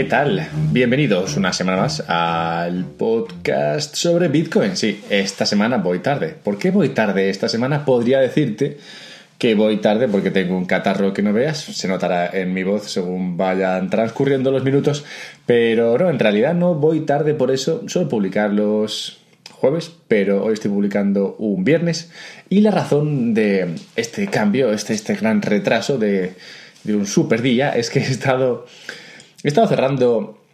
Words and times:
¿Qué 0.00 0.06
tal? 0.06 0.48
Bienvenidos 0.72 1.36
una 1.36 1.52
semana 1.52 1.82
más 1.82 2.02
al 2.08 2.86
podcast 2.86 3.94
sobre 3.96 4.28
Bitcoin. 4.28 4.74
Sí, 4.74 4.98
esta 5.10 5.44
semana 5.44 5.76
voy 5.76 5.98
tarde. 5.98 6.34
¿Por 6.42 6.58
qué 6.58 6.70
voy 6.70 6.88
tarde 6.88 7.28
esta 7.28 7.50
semana? 7.50 7.84
Podría 7.84 8.18
decirte 8.18 8.78
que 9.36 9.54
voy 9.54 9.76
tarde 9.76 10.08
porque 10.08 10.30
tengo 10.30 10.56
un 10.56 10.64
catarro 10.64 11.12
que 11.12 11.20
no 11.20 11.34
veas. 11.34 11.58
Se 11.58 11.86
notará 11.86 12.30
en 12.32 12.54
mi 12.54 12.62
voz 12.62 12.90
según 12.90 13.36
vayan 13.36 13.90
transcurriendo 13.90 14.50
los 14.50 14.64
minutos. 14.64 15.04
Pero 15.44 15.98
no, 15.98 16.08
en 16.08 16.18
realidad 16.18 16.54
no 16.54 16.74
voy 16.74 17.00
tarde 17.00 17.34
por 17.34 17.50
eso. 17.50 17.84
Suelo 17.86 18.08
publicar 18.08 18.54
los 18.54 19.18
jueves, 19.52 19.92
pero 20.08 20.42
hoy 20.42 20.54
estoy 20.54 20.70
publicando 20.70 21.36
un 21.38 21.62
viernes. 21.62 22.10
Y 22.48 22.62
la 22.62 22.70
razón 22.70 23.34
de 23.34 23.74
este 23.96 24.28
cambio, 24.28 24.72
este, 24.72 24.94
este 24.94 25.14
gran 25.14 25.42
retraso 25.42 25.98
de, 25.98 26.32
de 26.84 26.96
un 26.96 27.06
super 27.06 27.42
día, 27.42 27.76
es 27.76 27.90
que 27.90 27.98
he 27.98 28.10
estado 28.10 28.64
He 29.42 29.48
estado 29.48 29.68
cerrando 29.68 30.44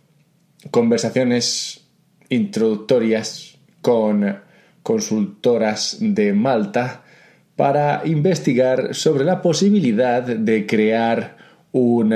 conversaciones 0.71 1.89
introductorias 2.29 3.59
con 3.83 4.39
consultoras 4.85 5.97
de 6.01 6.33
Malta 6.33 7.03
para 7.57 8.03
investigar 8.05 8.95
sobre 8.95 9.25
la 9.25 9.43
posibilidad 9.43 10.23
de 10.23 10.67
crear 10.67 11.37
un 11.73 12.15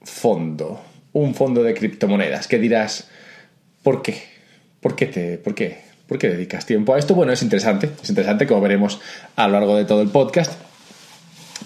fondo, 0.00 0.80
un 1.12 1.34
fondo 1.34 1.62
de 1.62 1.74
criptomonedas. 1.74 2.48
¿Qué 2.48 2.58
dirás? 2.58 3.10
¿Por 3.82 4.00
qué? 4.00 4.22
¿Por 4.80 4.96
qué 4.96 5.06
te, 5.06 5.36
por 5.36 5.54
qué? 5.54 5.82
¿Por 6.06 6.18
qué 6.18 6.28
dedicas 6.28 6.64
tiempo 6.64 6.94
a 6.94 6.98
esto? 6.98 7.14
Bueno, 7.14 7.32
es 7.32 7.42
interesante, 7.42 7.90
es 8.02 8.08
interesante 8.08 8.46
como 8.46 8.62
veremos 8.62 9.00
a 9.36 9.46
lo 9.48 9.52
largo 9.52 9.76
de 9.76 9.84
todo 9.84 10.00
el 10.00 10.08
podcast. 10.08 10.69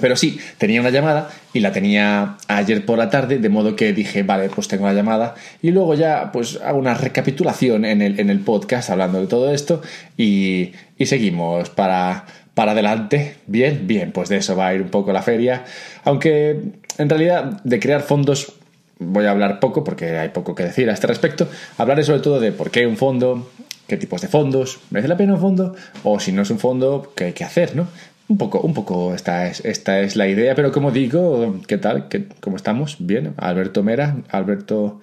Pero 0.00 0.17
sí, 0.17 0.39
tenía 0.59 0.81
una 0.81 0.91
llamada 0.91 1.31
y 1.53 1.61
la 1.61 1.73
tenía 1.73 2.37
ayer 2.48 2.84
por 2.84 2.98
la 2.98 3.11
tarde, 3.11 3.39
de 3.39 3.48
modo 3.48 3.77
que 3.77 3.92
dije, 3.92 4.23
vale, 4.23 4.48
pues 4.48 4.69
tengo 4.69 4.86
la 4.86 4.92
llamada 4.92 5.34
y 5.62 5.70
luego 5.70 5.95
ya 5.95 6.31
pues 6.33 6.61
hago 6.64 6.78
una 6.78 6.95
recapitulación 6.95 7.84
en 7.84 8.03
el, 8.03 8.19
en 8.19 8.31
el 8.31 8.41
podcast 8.41 8.91
hablando 8.91 9.20
de 9.20 9.27
todo 9.27 9.53
esto 9.53 9.83
y, 10.17 10.73
y 10.98 11.06
seguimos 11.06 11.70
para, 11.70 12.27
para 12.55 12.73
adelante. 12.73 13.36
Bien, 13.47 13.86
bien, 13.86 14.12
pues 14.12 14.28
de 14.28 14.39
eso 14.39 14.56
va 14.56 14.69
a 14.69 14.75
ir 14.75 14.83
un 14.83 14.91
poco 14.91 15.12
la 15.12 15.23
feria. 15.23 15.64
Aunque 16.05 16.61
en 16.98 17.08
realidad 17.08 17.61
de 17.62 17.81
crear 17.81 18.03
fondos 18.03 18.55
voy 18.98 19.27
a 19.27 19.31
hablar 19.31 19.61
poco 19.61 19.84
porque 19.84 20.19
hay 20.19 20.29
poco 20.31 20.55
que 20.55 20.64
decir 20.64 20.89
a 20.91 20.92
este 20.92 21.06
respecto. 21.06 21.48
Hablaré 21.79 22.03
sobre 22.03 22.20
todo 22.20 22.41
de 22.41 22.53
por 22.53 22.70
qué 22.70 22.86
un 22.86 22.97
fondo, 22.97 23.51
qué 23.86 23.97
tipos 23.97 24.20
de 24.20 24.29
fondos, 24.29 24.81
merece 24.91 25.08
la 25.08 25.17
pena 25.17 25.34
un 25.34 25.41
fondo 25.41 25.75
o 26.03 26.20
si 26.20 26.33
no 26.33 26.42
es 26.42 26.51
un 26.51 26.58
fondo, 26.58 27.12
qué 27.14 27.27
hay 27.27 27.33
que 27.33 27.45
hacer, 27.45 27.77
¿no? 27.77 27.89
Un 28.27 28.39
poco, 28.39 28.61
un 28.61 28.72
poco 28.72 29.14
esta 29.14 29.47
es, 29.48 29.64
esta 29.64 30.00
es 30.00 30.17
la 30.17 30.27
idea, 30.27 30.55
pero 30.55 30.72
como 30.72 30.91
digo, 30.91 31.61
¿qué 31.67 31.77
tal? 31.77 32.08
¿Qué, 32.08 32.27
¿Cómo 32.41 32.56
estamos? 32.56 32.97
Bien, 32.98 33.34
Alberto 33.36 33.83
Mera, 33.83 34.17
Alberto 34.30 35.00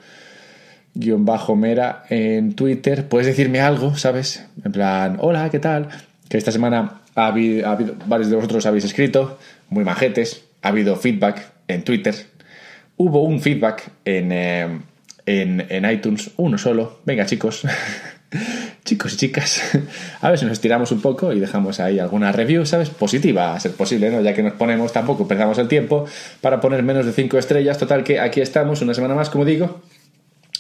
guion 0.94 1.24
bajo 1.24 1.56
Mera 1.56 2.04
en 2.10 2.56
Twitter. 2.56 3.08
Puedes 3.08 3.28
decirme 3.28 3.62
algo, 3.62 3.96
¿sabes? 3.96 4.46
En 4.64 4.72
plan, 4.72 5.18
hola, 5.20 5.50
¿qué 5.50 5.60
tal? 5.60 5.90
Que 6.30 6.38
esta 6.38 6.52
semana 6.52 7.02
ha 7.16 7.28
habido, 7.28 7.68
ha 7.68 7.74
habido 7.74 7.96
varios 8.08 8.30
de 8.30 8.36
vosotros 8.36 8.66
habéis 8.66 8.86
escrito, 8.86 9.38
muy 9.70 9.84
majetes, 9.84 10.46
ha 10.62 10.70
habido 10.70 10.96
feedback 10.96 11.52
en 11.68 11.84
Twitter. 11.84 12.16
Hubo 12.98 13.24
un 13.24 13.40
feedback 13.40 13.92
en, 14.06 14.32
eh, 14.32 14.80
en, 15.26 15.66
en 15.70 15.92
iTunes, 15.92 16.32
uno 16.38 16.58
solo. 16.58 17.02
Venga, 17.06 17.26
chicos. 17.26 17.64
chicos 18.86 19.14
y 19.14 19.18
chicas, 19.18 19.62
a 20.22 20.30
ver 20.30 20.40
si 20.40 20.46
nos 20.46 20.54
estiramos 20.54 20.92
un 20.92 21.02
poco 21.02 21.34
y 21.34 21.40
dejamos 21.40 21.80
ahí 21.80 22.00
alguna 22.00 22.32
review, 22.32 22.66
¿sabes? 22.66 22.90
Positiva, 22.90 23.54
a 23.54 23.60
ser 23.60 23.74
posible, 23.74 24.10
¿no? 24.10 24.22
Ya 24.22 24.34
que 24.34 24.44
nos 24.44 24.54
ponemos 24.54 24.94
tampoco, 24.94 25.28
perdamos 25.28 25.58
el 25.58 25.68
tiempo 25.68 26.06
para 26.40 26.62
poner 26.62 26.84
menos 26.84 27.06
de 27.06 27.12
5 27.12 27.38
estrellas. 27.38 27.78
Total 27.78 28.04
que 28.04 28.20
aquí 28.20 28.42
estamos 28.42 28.82
una 28.82 28.94
semana 28.94 29.16
más, 29.16 29.30
como 29.30 29.46
digo, 29.46 29.82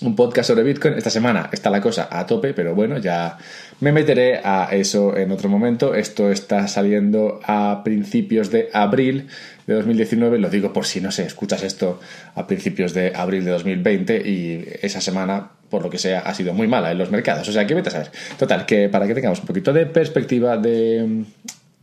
un 0.01 0.15
podcast 0.15 0.49
sobre 0.49 0.63
Bitcoin. 0.63 0.95
Esta 0.95 1.09
semana 1.09 1.49
está 1.51 1.69
la 1.69 1.79
cosa 1.79 2.09
a 2.11 2.25
tope, 2.25 2.53
pero 2.53 2.75
bueno, 2.75 2.97
ya 2.97 3.37
me 3.79 3.91
meteré 3.91 4.41
a 4.43 4.69
eso 4.71 5.15
en 5.15 5.31
otro 5.31 5.47
momento. 5.47 5.95
Esto 5.95 6.31
está 6.31 6.67
saliendo 6.67 7.39
a 7.45 7.81
principios 7.83 8.51
de 8.51 8.69
abril 8.73 9.27
de 9.73 9.79
2019. 9.79 10.39
Lo 10.39 10.49
digo 10.49 10.73
por 10.73 10.85
si 10.85 11.01
no 11.01 11.11
sé, 11.11 11.23
escuchas 11.23 11.63
esto 11.63 11.99
a 12.35 12.47
principios 12.47 12.93
de 12.93 13.13
abril 13.15 13.45
de 13.45 13.51
2020 13.51 14.27
y 14.27 14.67
esa 14.81 15.01
semana, 15.01 15.51
por 15.69 15.83
lo 15.83 15.89
que 15.89 15.97
sea, 15.97 16.19
ha 16.19 16.33
sido 16.33 16.53
muy 16.53 16.67
mala 16.67 16.91
en 16.91 16.97
los 16.97 17.11
mercados. 17.11 17.47
O 17.47 17.51
sea, 17.51 17.65
que 17.65 17.73
vete 17.73 17.89
a 17.89 17.91
saber. 17.91 18.11
Total, 18.37 18.65
que 18.65 18.89
para 18.89 19.07
que 19.07 19.13
tengamos 19.13 19.39
un 19.39 19.45
poquito 19.45 19.73
de 19.73 19.85
perspectiva 19.85 20.57
de 20.57 21.05
mm, 21.07 21.23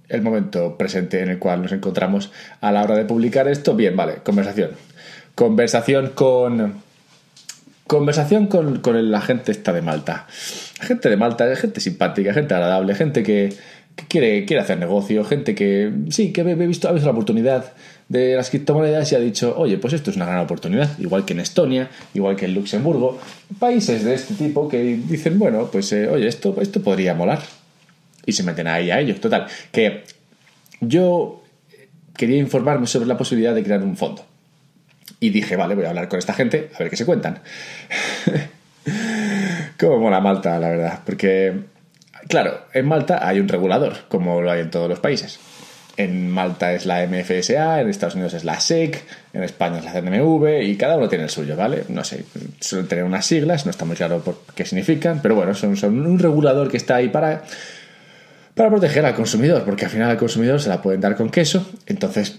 el 0.09 0.23
momento 0.23 0.77
presente 0.77 1.21
en 1.23 1.31
el 1.31 1.39
cual 1.39 1.63
nos 1.63 1.73
encontramos 1.73 2.33
a 2.61 2.73
la 2.73 2.83
hora 2.83 2.97
de 2.97 3.05
publicar 3.05 3.49
esto, 3.49 3.75
bien, 3.75 3.97
vale, 3.97 4.17
conversación. 4.25 4.71
Conversación 5.35 6.11
con 6.15 6.89
Conversación 7.89 8.49
con, 8.49 8.81
con, 8.81 9.11
la 9.11 9.23
gente 9.23 9.51
esta 9.51 9.73
de 9.73 9.81
Malta. 9.81 10.27
Gente 10.79 11.09
de 11.09 11.17
Malta, 11.17 11.57
gente 11.57 11.81
simpática, 11.81 12.35
gente 12.35 12.53
agradable, 12.53 12.95
gente 12.95 13.23
que, 13.23 13.55
quiere, 14.09 14.45
quiere 14.45 14.63
hacer 14.63 14.79
negocio, 14.79 15.25
gente 15.25 15.55
que 15.55 15.93
sí, 16.11 16.33
que 16.33 16.43
he 16.43 16.55
visto, 16.55 16.89
ha 16.89 16.93
visto 16.93 17.07
la 17.07 17.13
oportunidad 17.13 17.73
de 18.09 18.37
las 18.37 18.51
criptomonedas 18.51 19.11
y 19.13 19.15
ha 19.15 19.19
dicho, 19.19 19.55
oye, 19.57 19.77
pues 19.79 19.93
esto 19.93 20.11
es 20.11 20.17
una 20.17 20.27
gran 20.27 20.39
oportunidad, 20.39 20.99
igual 20.99 21.25
que 21.25 21.35
en 21.35 21.41
Estonia, 21.41 21.91
igual 22.15 22.37
que 22.37 22.47
en 22.47 22.55
Luxemburgo, 22.55 23.19
países 23.59 24.05
de 24.05 24.15
este 24.15 24.35
tipo 24.35 24.69
que 24.69 24.83
dicen, 24.83 25.39
bueno, 25.39 25.69
pues 25.71 25.93
eh, 25.93 26.09
oye, 26.09 26.27
esto, 26.27 26.57
esto 26.61 26.83
podría 26.83 27.15
molar. 27.15 27.41
Y 28.25 28.33
se 28.33 28.43
meten 28.43 28.67
ahí 28.67 28.91
a 28.91 29.01
ellos. 29.01 29.21
Total, 29.21 29.47
que 29.73 30.05
yo 30.83 31.43
quería 32.15 32.37
informarme 32.37 32.87
sobre 32.87 33.07
la 33.07 33.17
posibilidad 33.17 33.55
de 33.55 33.63
crear 33.63 33.83
un 33.83 33.97
fondo. 33.97 34.25
Y 35.21 35.31
dije, 35.31 35.57
vale, 35.57 35.75
voy 35.75 35.87
a 35.87 35.89
hablar 35.89 36.09
con 36.09 36.19
esta 36.19 36.35
gente 36.35 36.71
a 36.75 36.79
ver 36.79 36.91
qué 36.91 36.97
se 36.97 37.07
cuentan. 37.07 37.41
Cómo 39.79 39.99
mola 39.99 40.21
Malta, 40.21 40.59
la 40.59 40.69
verdad. 40.69 41.01
Porque, 41.07 41.55
claro, 42.29 42.61
en 42.73 42.87
Malta 42.87 43.27
hay 43.27 43.41
un 43.41 43.49
regulador, 43.49 43.95
como 44.09 44.41
lo 44.41 44.51
hay 44.51 44.61
en 44.61 44.71
todos 44.71 44.89
los 44.89 45.01
países. 45.01 45.39
En 45.97 46.31
Malta 46.31 46.73
es 46.75 46.87
la 46.87 47.05
MFSA, 47.05 47.81
en 47.81 47.89
Estados 47.89 48.15
Unidos 48.15 48.33
es 48.35 48.45
la 48.45 48.61
SEC, 48.61 49.05
en 49.33 49.43
España 49.43 49.79
es 49.79 49.85
la 49.85 49.93
CNMV 49.93 50.63
y 50.63 50.77
cada 50.77 50.97
uno 50.97 51.09
tiene 51.09 51.25
el 51.25 51.31
suyo, 51.31 51.57
¿vale? 51.57 51.85
No 51.89 52.05
sé, 52.05 52.25
suelen 52.61 52.87
tener 52.87 53.05
unas 53.05 53.27
siglas, 53.27 53.65
no 53.65 53.73
está 53.73 53.85
muy 53.85 53.97
claro 53.97 54.21
por 54.21 54.39
qué 54.55 54.65
significan, 54.65 55.21
pero 55.21 55.35
bueno, 55.35 55.55
son, 55.55 55.77
son 55.77 56.07
un 56.07 56.21
regulador 56.21 56.71
que 56.71 56.77
está 56.77 56.95
ahí 56.97 57.09
para, 57.09 57.43
para 58.55 58.71
proteger 58.71 59.05
al 59.07 59.15
consumidor, 59.17 59.65
porque 59.65 59.87
al 59.87 59.91
final 59.91 60.11
al 60.11 60.19
consumidor 60.19 60.61
se 60.61 60.69
la 60.69 60.81
pueden 60.81 61.01
dar 61.01 61.17
con 61.17 61.31
queso, 61.31 61.69
entonces 61.87 62.39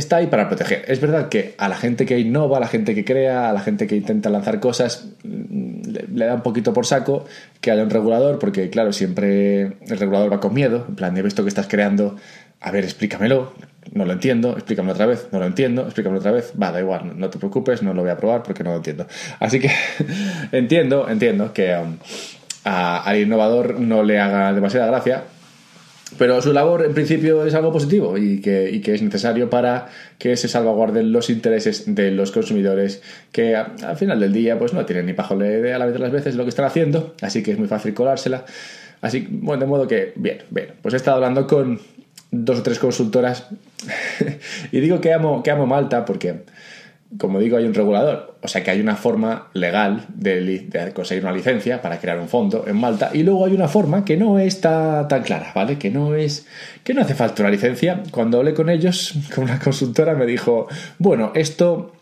está 0.00 0.16
ahí 0.16 0.26
para 0.26 0.48
proteger. 0.48 0.84
Es 0.88 1.00
verdad 1.00 1.28
que 1.28 1.54
a 1.58 1.68
la 1.68 1.76
gente 1.76 2.04
que 2.04 2.18
innova, 2.18 2.56
a 2.56 2.60
la 2.60 2.66
gente 2.66 2.94
que 2.94 3.04
crea, 3.04 3.48
a 3.48 3.52
la 3.52 3.60
gente 3.60 3.86
que 3.86 3.94
intenta 3.94 4.28
lanzar 4.28 4.58
cosas, 4.58 5.08
mm, 5.22 5.82
le, 6.14 6.26
da 6.26 6.34
un 6.34 6.42
poquito 6.42 6.72
por 6.72 6.86
saco 6.86 7.24
que 7.60 7.70
haya 7.70 7.82
un 7.82 7.90
regulador, 7.90 8.38
porque 8.38 8.68
claro, 8.70 8.92
siempre 8.92 9.62
el 9.62 9.98
regulador 9.98 10.32
va 10.32 10.40
con 10.40 10.52
miedo, 10.54 10.84
en 10.88 10.96
plan, 10.96 11.16
he 11.16 11.22
visto 11.22 11.42
que 11.42 11.48
estás 11.48 11.68
creando, 11.68 12.16
a 12.60 12.70
ver, 12.70 12.84
explícamelo, 12.84 13.52
no 13.92 14.04
lo 14.04 14.12
entiendo, 14.12 14.52
explícamelo 14.52 14.94
otra 14.94 15.06
vez, 15.06 15.28
no 15.32 15.38
lo 15.38 15.46
entiendo, 15.46 15.82
explícamelo 15.82 16.20
otra 16.20 16.32
vez, 16.32 16.52
va, 16.60 16.72
da 16.72 16.80
igual, 16.80 17.18
no 17.18 17.30
te 17.30 17.38
preocupes, 17.38 17.82
no 17.82 17.94
lo 17.94 18.02
voy 18.02 18.10
a 18.10 18.16
probar 18.16 18.42
porque 18.42 18.64
no 18.64 18.70
lo 18.70 18.76
entiendo. 18.76 19.06
Así 19.38 19.60
que 19.60 19.70
entiendo, 20.52 21.08
entiendo 21.08 21.52
que 21.52 21.74
um, 21.76 21.96
al 22.64 23.16
innovador 23.18 23.80
no 23.80 24.02
le 24.02 24.18
haga 24.18 24.52
demasiada 24.52 24.86
gracia, 24.86 25.24
pero 26.18 26.40
su 26.42 26.52
labor 26.52 26.84
en 26.84 26.94
principio 26.94 27.44
es 27.44 27.54
algo 27.54 27.72
positivo 27.72 28.18
y 28.18 28.40
que, 28.40 28.80
es 28.84 29.02
necesario 29.02 29.48
para 29.48 29.88
que 30.18 30.36
se 30.36 30.48
salvaguarden 30.48 31.12
los 31.12 31.30
intereses 31.30 31.94
de 31.94 32.10
los 32.10 32.32
consumidores 32.32 33.02
que 33.32 33.54
al 33.56 33.96
final 33.96 34.20
del 34.20 34.32
día 34.32 34.58
pues 34.58 34.72
no 34.72 34.84
tienen 34.84 35.06
ni 35.06 35.12
la 35.12 35.46
idea 35.46 35.76
a 35.76 35.78
la 35.78 35.86
vez 35.86 35.94
de 35.94 36.00
las 36.00 36.12
veces 36.12 36.34
lo 36.34 36.44
que 36.44 36.50
están 36.50 36.64
haciendo, 36.64 37.14
así 37.20 37.42
que 37.42 37.52
es 37.52 37.58
muy 37.58 37.68
fácil 37.68 37.94
colársela. 37.94 38.44
Así, 39.00 39.26
bueno, 39.30 39.60
de 39.60 39.66
modo 39.66 39.88
que, 39.88 40.12
bien, 40.16 40.38
bien, 40.50 40.74
pues 40.82 40.92
he 40.92 40.98
estado 40.98 41.16
hablando 41.16 41.46
con 41.46 41.80
dos 42.30 42.58
o 42.58 42.62
tres 42.62 42.78
consultoras 42.78 43.46
y 44.72 44.80
digo 44.80 45.00
que 45.00 45.12
amo, 45.12 45.42
que 45.42 45.50
amo 45.50 45.66
Malta 45.66 46.04
porque 46.04 46.42
como 47.18 47.40
digo, 47.40 47.56
hay 47.56 47.64
un 47.64 47.74
regulador, 47.74 48.36
o 48.40 48.48
sea 48.48 48.62
que 48.62 48.70
hay 48.70 48.80
una 48.80 48.94
forma 48.94 49.48
legal 49.52 50.06
de, 50.14 50.92
conseguir 50.94 51.24
una 51.24 51.32
licencia 51.32 51.82
para 51.82 51.98
crear 51.98 52.20
un 52.20 52.28
fondo 52.28 52.64
en 52.66 52.76
Malta 52.76 53.10
y 53.12 53.24
luego 53.24 53.46
hay 53.46 53.52
una 53.52 53.68
forma 53.68 54.04
que 54.04 54.16
no 54.16 54.38
está 54.38 55.08
tan 55.08 55.22
clara, 55.22 55.52
¿vale? 55.54 55.76
Que 55.76 55.90
no 55.90 56.14
es 56.14 56.46
que 56.84 56.94
no 56.94 57.02
hace 57.02 57.14
falta 57.14 57.42
una 57.42 57.50
licencia. 57.50 58.02
Cuando 58.10 58.38
hablé 58.38 58.54
con 58.54 58.70
ellos, 58.70 59.14
con 59.34 59.44
una 59.44 59.58
consultora 59.58 60.14
me 60.14 60.26
dijo, 60.26 60.68
"Bueno, 60.98 61.32
esto 61.34 61.92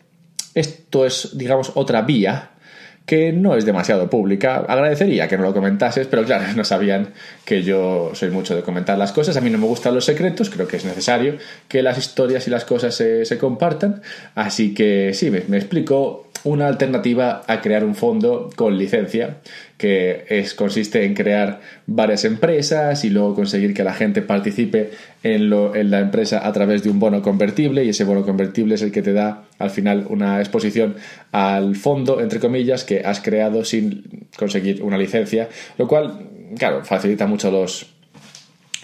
esto 0.53 1.05
es 1.05 1.37
digamos 1.37 1.71
otra 1.75 2.01
vía 2.01 2.51
que 3.09 3.33
no 3.33 3.55
es 3.55 3.65
demasiado 3.65 4.07
pública. 4.07 4.57
Agradecería 4.57 5.27
que 5.27 5.35
no 5.35 5.41
lo 5.41 5.51
comentases, 5.51 6.05
pero 6.05 6.23
claro, 6.23 6.43
no 6.55 6.63
sabían 6.63 7.07
que 7.43 7.63
yo 7.63 8.11
soy 8.13 8.29
mucho 8.29 8.55
de 8.55 8.61
comentar 8.61 8.99
las 8.99 9.13
cosas. 9.13 9.35
A 9.35 9.41
mí 9.41 9.49
no 9.49 9.57
me 9.57 9.65
gustan 9.65 9.95
los 9.95 10.05
secretos, 10.05 10.51
creo 10.51 10.67
que 10.67 10.77
es 10.77 10.85
necesario 10.85 11.37
que 11.67 11.81
las 11.81 11.97
historias 11.97 12.47
y 12.47 12.51
las 12.51 12.65
cosas 12.65 12.93
se, 12.93 13.25
se 13.25 13.39
compartan. 13.39 14.03
Así 14.35 14.75
que 14.75 15.15
sí, 15.15 15.31
me, 15.31 15.41
me 15.47 15.57
explico 15.57 16.28
una 16.43 16.67
alternativa 16.67 17.41
a 17.47 17.61
crear 17.61 17.83
un 17.83 17.95
fondo 17.95 18.49
con 18.55 18.77
licencia 18.77 19.37
que 19.77 20.25
es, 20.29 20.53
consiste 20.53 21.05
en 21.05 21.13
crear 21.13 21.61
varias 21.85 22.25
empresas 22.25 23.03
y 23.05 23.09
luego 23.09 23.35
conseguir 23.35 23.73
que 23.73 23.83
la 23.83 23.93
gente 23.93 24.21
participe 24.21 24.91
en, 25.23 25.49
lo, 25.49 25.75
en 25.75 25.91
la 25.91 25.99
empresa 25.99 26.45
a 26.45 26.51
través 26.51 26.83
de 26.83 26.89
un 26.89 26.99
bono 26.99 27.21
convertible 27.21 27.83
y 27.83 27.89
ese 27.89 28.03
bono 28.03 28.23
convertible 28.23 28.75
es 28.75 28.81
el 28.81 28.91
que 28.91 29.01
te 29.01 29.13
da 29.13 29.43
al 29.57 29.69
final 29.69 30.05
una 30.09 30.39
exposición 30.39 30.95
al 31.31 31.75
fondo, 31.75 32.21
entre 32.21 32.39
comillas, 32.39 32.83
que 32.83 33.01
has 33.01 33.19
creado 33.19 33.63
sin 33.65 34.27
conseguir 34.37 34.81
una 34.81 34.97
licencia, 34.97 35.49
lo 35.77 35.87
cual, 35.87 36.27
claro, 36.57 36.83
facilita 36.83 37.27
mucho 37.27 37.51
los, 37.51 37.87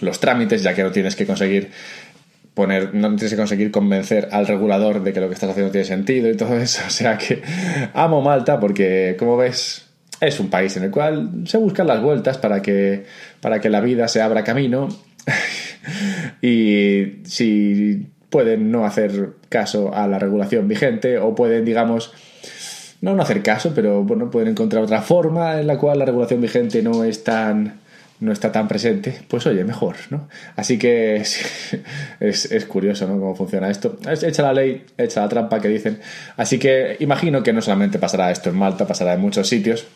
los 0.00 0.20
trámites, 0.20 0.62
ya 0.62 0.74
que 0.74 0.82
no 0.82 0.92
tienes 0.92 1.16
que 1.16 1.26
conseguir 1.26 1.70
poner, 2.56 2.94
no 2.94 3.08
tienes 3.08 3.32
que 3.32 3.36
conseguir 3.36 3.70
convencer 3.70 4.30
al 4.32 4.46
regulador 4.46 5.02
de 5.02 5.12
que 5.12 5.20
lo 5.20 5.28
que 5.28 5.34
estás 5.34 5.50
haciendo 5.50 5.70
tiene 5.70 5.84
sentido 5.84 6.30
y 6.30 6.36
todo 6.38 6.56
eso. 6.58 6.82
O 6.86 6.90
sea 6.90 7.18
que 7.18 7.42
amo 7.92 8.22
Malta 8.22 8.58
porque, 8.58 9.14
como 9.18 9.36
ves, 9.36 9.86
es 10.22 10.40
un 10.40 10.48
país 10.48 10.74
en 10.78 10.84
el 10.84 10.90
cual 10.90 11.42
se 11.44 11.58
buscan 11.58 11.86
las 11.86 12.00
vueltas 12.00 12.38
para 12.38 12.62
que, 12.62 13.04
para 13.42 13.60
que 13.60 13.68
la 13.68 13.82
vida 13.82 14.08
se 14.08 14.22
abra 14.22 14.42
camino 14.42 14.88
y 16.40 17.18
si 17.24 18.06
pueden 18.30 18.72
no 18.72 18.86
hacer 18.86 19.34
caso 19.50 19.94
a 19.94 20.08
la 20.08 20.18
regulación 20.18 20.66
vigente 20.66 21.18
o 21.18 21.34
pueden, 21.34 21.66
digamos, 21.66 22.14
no 23.02 23.14
no 23.14 23.22
hacer 23.22 23.42
caso, 23.42 23.72
pero 23.74 24.02
bueno, 24.02 24.30
pueden 24.30 24.48
encontrar 24.48 24.82
otra 24.82 25.02
forma 25.02 25.60
en 25.60 25.66
la 25.66 25.76
cual 25.76 25.98
la 25.98 26.06
regulación 26.06 26.40
vigente 26.40 26.82
no 26.82 27.04
es 27.04 27.22
tan 27.22 27.80
no 28.18 28.32
está 28.32 28.50
tan 28.50 28.66
presente, 28.66 29.20
pues 29.28 29.46
oye, 29.46 29.62
mejor, 29.64 29.96
¿no? 30.10 30.28
Así 30.56 30.78
que 30.78 31.16
es, 32.20 32.66
curioso, 32.66 33.06
¿no? 33.06 33.14
Cómo 33.14 33.34
funciona 33.34 33.70
esto. 33.70 33.98
Echa 34.08 34.42
la 34.42 34.54
ley, 34.54 34.84
echa 34.96 35.20
la 35.20 35.28
trampa 35.28 35.60
que 35.60 35.68
dicen. 35.68 36.00
Así 36.36 36.58
que 36.58 36.96
imagino 37.00 37.42
que 37.42 37.52
no 37.52 37.60
solamente 37.60 37.98
pasará 37.98 38.30
esto 38.30 38.48
en 38.48 38.56
Malta, 38.56 38.86
pasará 38.86 39.14
en 39.14 39.20
muchos 39.20 39.48
sitios. 39.48 39.86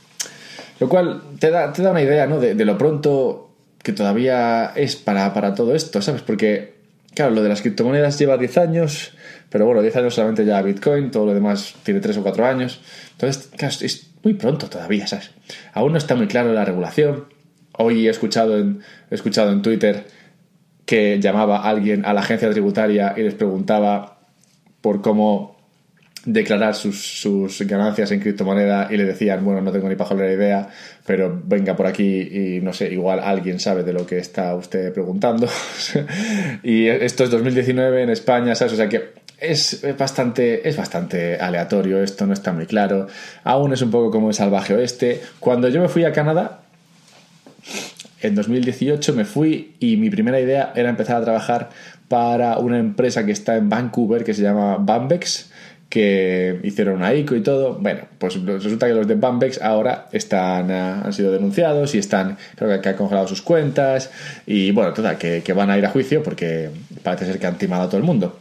Lo 0.81 0.89
cual 0.89 1.23
te 1.39 1.51
da, 1.51 1.73
te 1.73 1.83
da 1.83 1.93
una 1.93 2.03
idea, 2.03 2.27
¿no? 2.27 2.39
De, 2.39 2.55
lo 2.65 2.77
pronto 2.77 3.51
que 3.83 3.93
todavía 3.93 4.73
es 4.75 4.97
para, 4.97 5.33
para 5.33 5.55
todo 5.55 5.75
esto, 5.75 6.03
¿sabes? 6.03 6.21
Porque, 6.21 6.75
claro, 7.15 7.33
lo 7.33 7.43
de 7.43 7.49
las 7.49 7.63
criptomonedas 7.63 8.19
lleva 8.19 8.37
10 8.37 8.59
años, 8.59 9.13
pero 9.49 9.65
bueno, 9.65 9.81
10 9.81 9.97
años 9.97 10.15
solamente 10.15 10.45
ya 10.45 10.61
Bitcoin, 10.61 11.11
todo 11.11 11.27
lo 11.27 11.35
demás 11.35 11.75
tiene 11.83 12.01
3 12.01 12.19
o 12.19 12.23
4 12.23 12.47
años. 12.47 12.81
Entonces, 13.13 13.49
claro, 13.57 13.75
es 13.81 14.11
muy 14.23 14.35
pronto 14.35 14.69
todavía, 14.69 15.07
¿sabes? 15.07 15.31
Aún 15.73 15.93
no 15.93 15.99
está 15.99 16.15
muy 16.15 16.27
claro 16.27 16.53
la 16.53 16.67
regulación 16.67 17.40
Hoy 17.73 18.07
he 18.07 18.11
escuchado 18.11 18.59
en, 18.59 18.81
he 19.11 19.15
escuchado 19.15 19.53
en 19.53 19.63
Twitter 19.63 20.07
que 20.87 21.21
llamaba 21.21 21.59
a 21.59 21.69
alguien 21.71 22.05
a 22.05 22.13
la 22.13 22.21
agencia 22.21 22.51
tributaria 22.51 23.15
y 23.17 23.23
les 23.23 23.35
preguntaba 23.35 24.19
por 24.81 25.03
cómo 25.03 25.61
declarar 26.25 26.75
sus, 26.75 27.63
ganancias 27.67 28.11
en 28.11 28.21
criptomoneda 28.21 28.89
y 28.91 28.97
le 28.97 29.05
decían, 29.05 29.45
bueno, 29.45 29.63
no 29.63 29.73
tengo 29.73 29.89
ni 29.89 29.95
la 29.95 30.33
idea, 30.33 30.69
pero 31.07 31.41
venga 31.45 31.77
por 31.77 31.87
aquí 31.87 32.21
y 32.21 32.61
no 32.61 32.73
sé, 32.73 32.93
igual 32.93 33.21
alguien 33.21 33.59
sabe 33.59 33.85
de 33.85 33.93
lo 33.93 34.07
que 34.07 34.19
está 34.19 34.55
usted 34.55 34.93
preguntando. 34.93 35.49
y 36.63 36.89
esto 36.89 37.25
es 37.25 37.31
2019 37.31 38.03
en 38.03 38.11
España, 38.11 38.55
¿sabes? 38.55 38.75
O 38.75 38.77
sea 38.77 38.89
que 38.89 39.15
es 39.39 39.87
bastante, 39.97 40.69
es 40.69 40.77
bastante 40.77 41.37
aleatorio, 41.37 42.03
esto 42.03 42.27
no 42.27 42.35
está 42.35 42.53
muy 42.53 42.67
claro. 42.67 43.07
Aún 43.43 43.73
es 43.73 43.81
un 43.81 43.91
poco 43.91 44.11
como 44.11 44.29
el 44.29 44.35
salvaje 44.35 44.75
oeste. 44.75 45.23
Cuando 45.39 45.69
yo 45.69 45.81
me 45.81 45.89
fui 45.89 46.05
a 46.05 46.13
Canadá, 46.13 46.60
en 48.23 48.35
2018 48.35 49.15
me 49.15 49.25
fui 49.25 49.75
y 49.81 49.97
mi 49.97 50.11
primera 50.11 50.41
idea 50.41 50.73
era 50.77 50.91
empezar 50.91 51.17
a 51.17 51.25
trabajar 51.25 51.71
para 52.09 52.59
una 52.59 52.79
empresa 52.79 53.25
que 53.25 53.33
está 53.33 53.57
en 53.57 53.69
Vancouver 53.69 54.25
que 54.25 54.35
se 54.35 54.43
llama 54.43 54.77
Bambex, 54.79 55.51
que 55.89 56.61
hicieron 56.63 56.97
una 56.97 57.15
ICO 57.15 57.35
y 57.35 57.43
todo. 57.43 57.75
Bueno, 57.75 58.03
pues 58.19 58.43
resulta 58.45 58.87
que 58.87 58.95
los 58.95 59.07
de 59.07 59.15
Bambex 59.15 59.61
ahora 59.63 60.09
están, 60.13 60.71
ah, 60.71 61.03
han 61.05 61.13
sido 61.13 61.33
denunciados 61.33 61.95
y 61.95 61.99
están, 61.99 62.37
creo 62.57 62.81
que 62.81 62.89
han 62.89 62.97
congelado 62.97 63.29
sus 63.29 63.43
cuentas 63.43 64.11
y 64.47 64.71
bueno, 64.73 64.93
que, 65.19 65.43
que 65.45 65.53
van 65.53 65.71
a 65.71 65.79
ir 65.79 65.87
a 65.87 65.91
juicio 65.91 66.23
porque 66.23 66.71
parece 67.03 67.27
ser 67.27 67.39
que 67.39 67.47
han 67.47 67.59
timado 67.59 67.85
a 67.85 67.87
todo 67.89 67.99
el 67.99 68.05
mundo. 68.05 68.39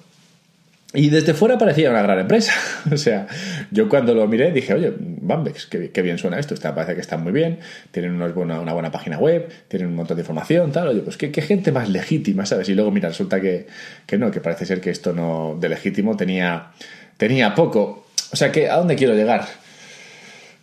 Y 0.91 1.11
desde 1.11 1.35
fuera 1.35 1.55
parecía 1.59 1.91
una 1.91 2.01
gran 2.01 2.17
empresa. 2.17 2.53
o 2.91 2.97
sea, 2.97 3.27
yo 3.69 3.87
cuando 3.87 4.15
lo 4.15 4.27
miré 4.27 4.51
dije, 4.51 4.73
oye, 4.73 4.91
Bambex, 4.97 5.67
qué, 5.67 6.01
bien 6.01 6.17
suena 6.17 6.39
esto. 6.39 6.55
Está, 6.55 6.73
parece 6.73 6.95
que 6.95 7.01
está 7.01 7.15
muy 7.17 7.31
bien, 7.31 7.59
tienen 7.91 8.13
una 8.13 8.27
buena, 8.73 8.91
página 8.91 9.19
web, 9.19 9.49
tienen 9.67 9.89
un 9.89 9.95
montón 9.95 10.17
de 10.17 10.21
información, 10.21 10.71
tal. 10.71 10.87
Oye, 10.87 11.01
pues 11.01 11.15
qué, 11.17 11.41
gente 11.41 11.71
más 11.71 11.89
legítima, 11.89 12.45
¿sabes? 12.47 12.69
Y 12.69 12.73
luego, 12.73 12.89
mira, 12.89 13.09
resulta 13.09 13.39
que, 13.39 13.67
que, 14.07 14.17
no, 14.17 14.31
que 14.31 14.41
parece 14.41 14.65
ser 14.65 14.81
que 14.81 14.89
esto 14.89 15.13
no 15.13 15.57
de 15.59 15.69
legítimo 15.69 16.17
tenía, 16.17 16.71
tenía 17.17 17.53
poco. 17.53 18.07
O 18.31 18.35
sea, 18.35 18.51
que 18.51 18.67
¿a 18.67 18.77
dónde 18.77 18.95
quiero 18.95 19.13
llegar? 19.13 19.45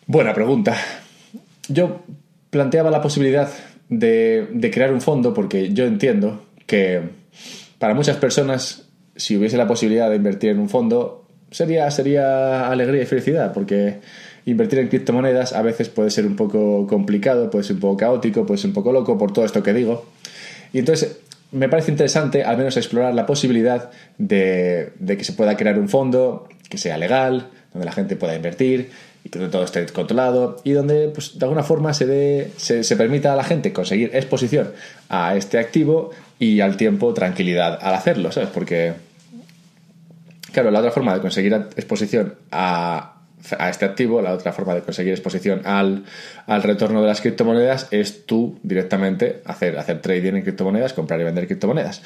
Buena 0.09 0.35
pregunta. 0.35 0.77
Yo 1.69 2.03
planteaba 2.51 2.91
la 2.91 3.01
posibilidad 3.01 3.49
de, 3.89 4.49
de 4.53 4.71
crear 4.73 4.93
un 4.93 5.01
fondo 5.01 5.33
porque 5.33 5.73
yo 5.73 5.85
entiendo 5.85 6.47
que 6.67 7.01
para 7.79 7.95
muchas 7.95 8.17
personas 8.17 8.86
si 9.17 9.37
hubiese 9.37 9.57
la 9.57 9.67
posibilidad 9.67 10.11
de 10.11 10.17
invertir 10.17 10.51
en 10.51 10.59
un 10.59 10.69
fondo, 10.69 11.27
sería, 11.51 11.91
sería 11.91 12.71
alegría 12.71 13.03
y 13.03 13.07
felicidad, 13.07 13.53
porque 13.53 14.01
invertir 14.45 14.79
en 14.79 14.89
criptomonedas 14.89 15.53
a 15.53 15.63
veces 15.63 15.89
puede 15.89 16.11
ser 16.11 16.27
un 16.27 16.37
poco 16.37 16.87
complicado, 16.87 17.51
puede 17.51 17.65
ser 17.65 17.77
un 17.77 17.81
poco 17.81 17.97
caótico, 17.97 18.47
puede 18.47 18.59
ser 18.59 18.69
un 18.69 18.75
poco 18.75 18.93
loco 18.93 19.19
por 19.19 19.33
todo 19.33 19.45
esto 19.45 19.63
que 19.63 19.73
digo. 19.73 20.07
Y 20.73 20.79
entonces 20.79 21.19
me 21.53 21.69
parece 21.69 21.91
interesante 21.91 22.45
al 22.45 22.57
menos 22.57 22.77
explorar 22.77 23.15
la 23.15 23.27
posibilidad 23.27 23.91
de, 24.19 24.93
que 25.07 25.25
se 25.25 25.33
pueda 25.33 25.57
crear 25.57 25.79
un 25.79 25.89
fondo 25.89 26.49
que 26.69 26.79
sea 26.79 26.99
legal, 26.99 27.49
donde 27.73 27.87
la 27.87 27.93
gente 27.93 28.17
pueda 28.17 28.35
invertir 28.35 28.91
y 29.25 29.29
que 29.29 29.39
todo 29.49 29.65
esté 29.65 29.87
controlado 29.87 30.57
y 30.65 30.73
donde 30.73 31.09
pues, 31.09 31.39
de 31.39 31.45
alguna 31.45 31.63
forma 31.63 31.95
se, 31.95 32.07
dé, 32.07 32.51
se, 32.57 32.85
se 32.85 32.97
permita 32.97 33.33
a 33.33 33.37
la 33.37 33.45
gente 33.45 33.73
conseguir 33.73 34.11
exposición 34.15 34.71
a 35.09 35.37
este 35.37 35.59
activo 35.59 36.11
y 36.39 36.61
al 36.61 36.77
tiempo 36.77 37.15
tranquilidad 37.15 37.79
al 37.81 37.95
hacerlo, 37.95 38.31
¿sabes? 38.31 38.51
Porque 38.53 39.06
Claro, 40.57 40.71
la 40.71 40.79
otra 40.79 40.91
forma 40.91 41.13
de 41.13 41.21
conseguir 41.21 41.53
exposición 41.53 42.37
a, 42.51 43.17
este 43.69 43.85
activo, 43.85 44.23
la 44.23 44.33
otra 44.33 44.55
forma 44.55 44.75
de 44.75 44.81
conseguir 44.81 45.13
exposición 45.13 45.61
al, 45.67 46.07
retorno 46.47 47.03
de 47.03 47.09
las 47.09 47.21
criptomonedas 47.21 47.89
es 47.91 48.25
tú 48.25 48.59
directamente 48.63 49.43
hacer, 49.45 49.77
hacer 49.77 50.01
trading 50.01 50.33
en 50.33 50.41
criptomonedas, 50.41 50.95
comprar 50.95 51.21
y 51.21 51.25
vender 51.25 51.47
criptomonedas. 51.47 52.01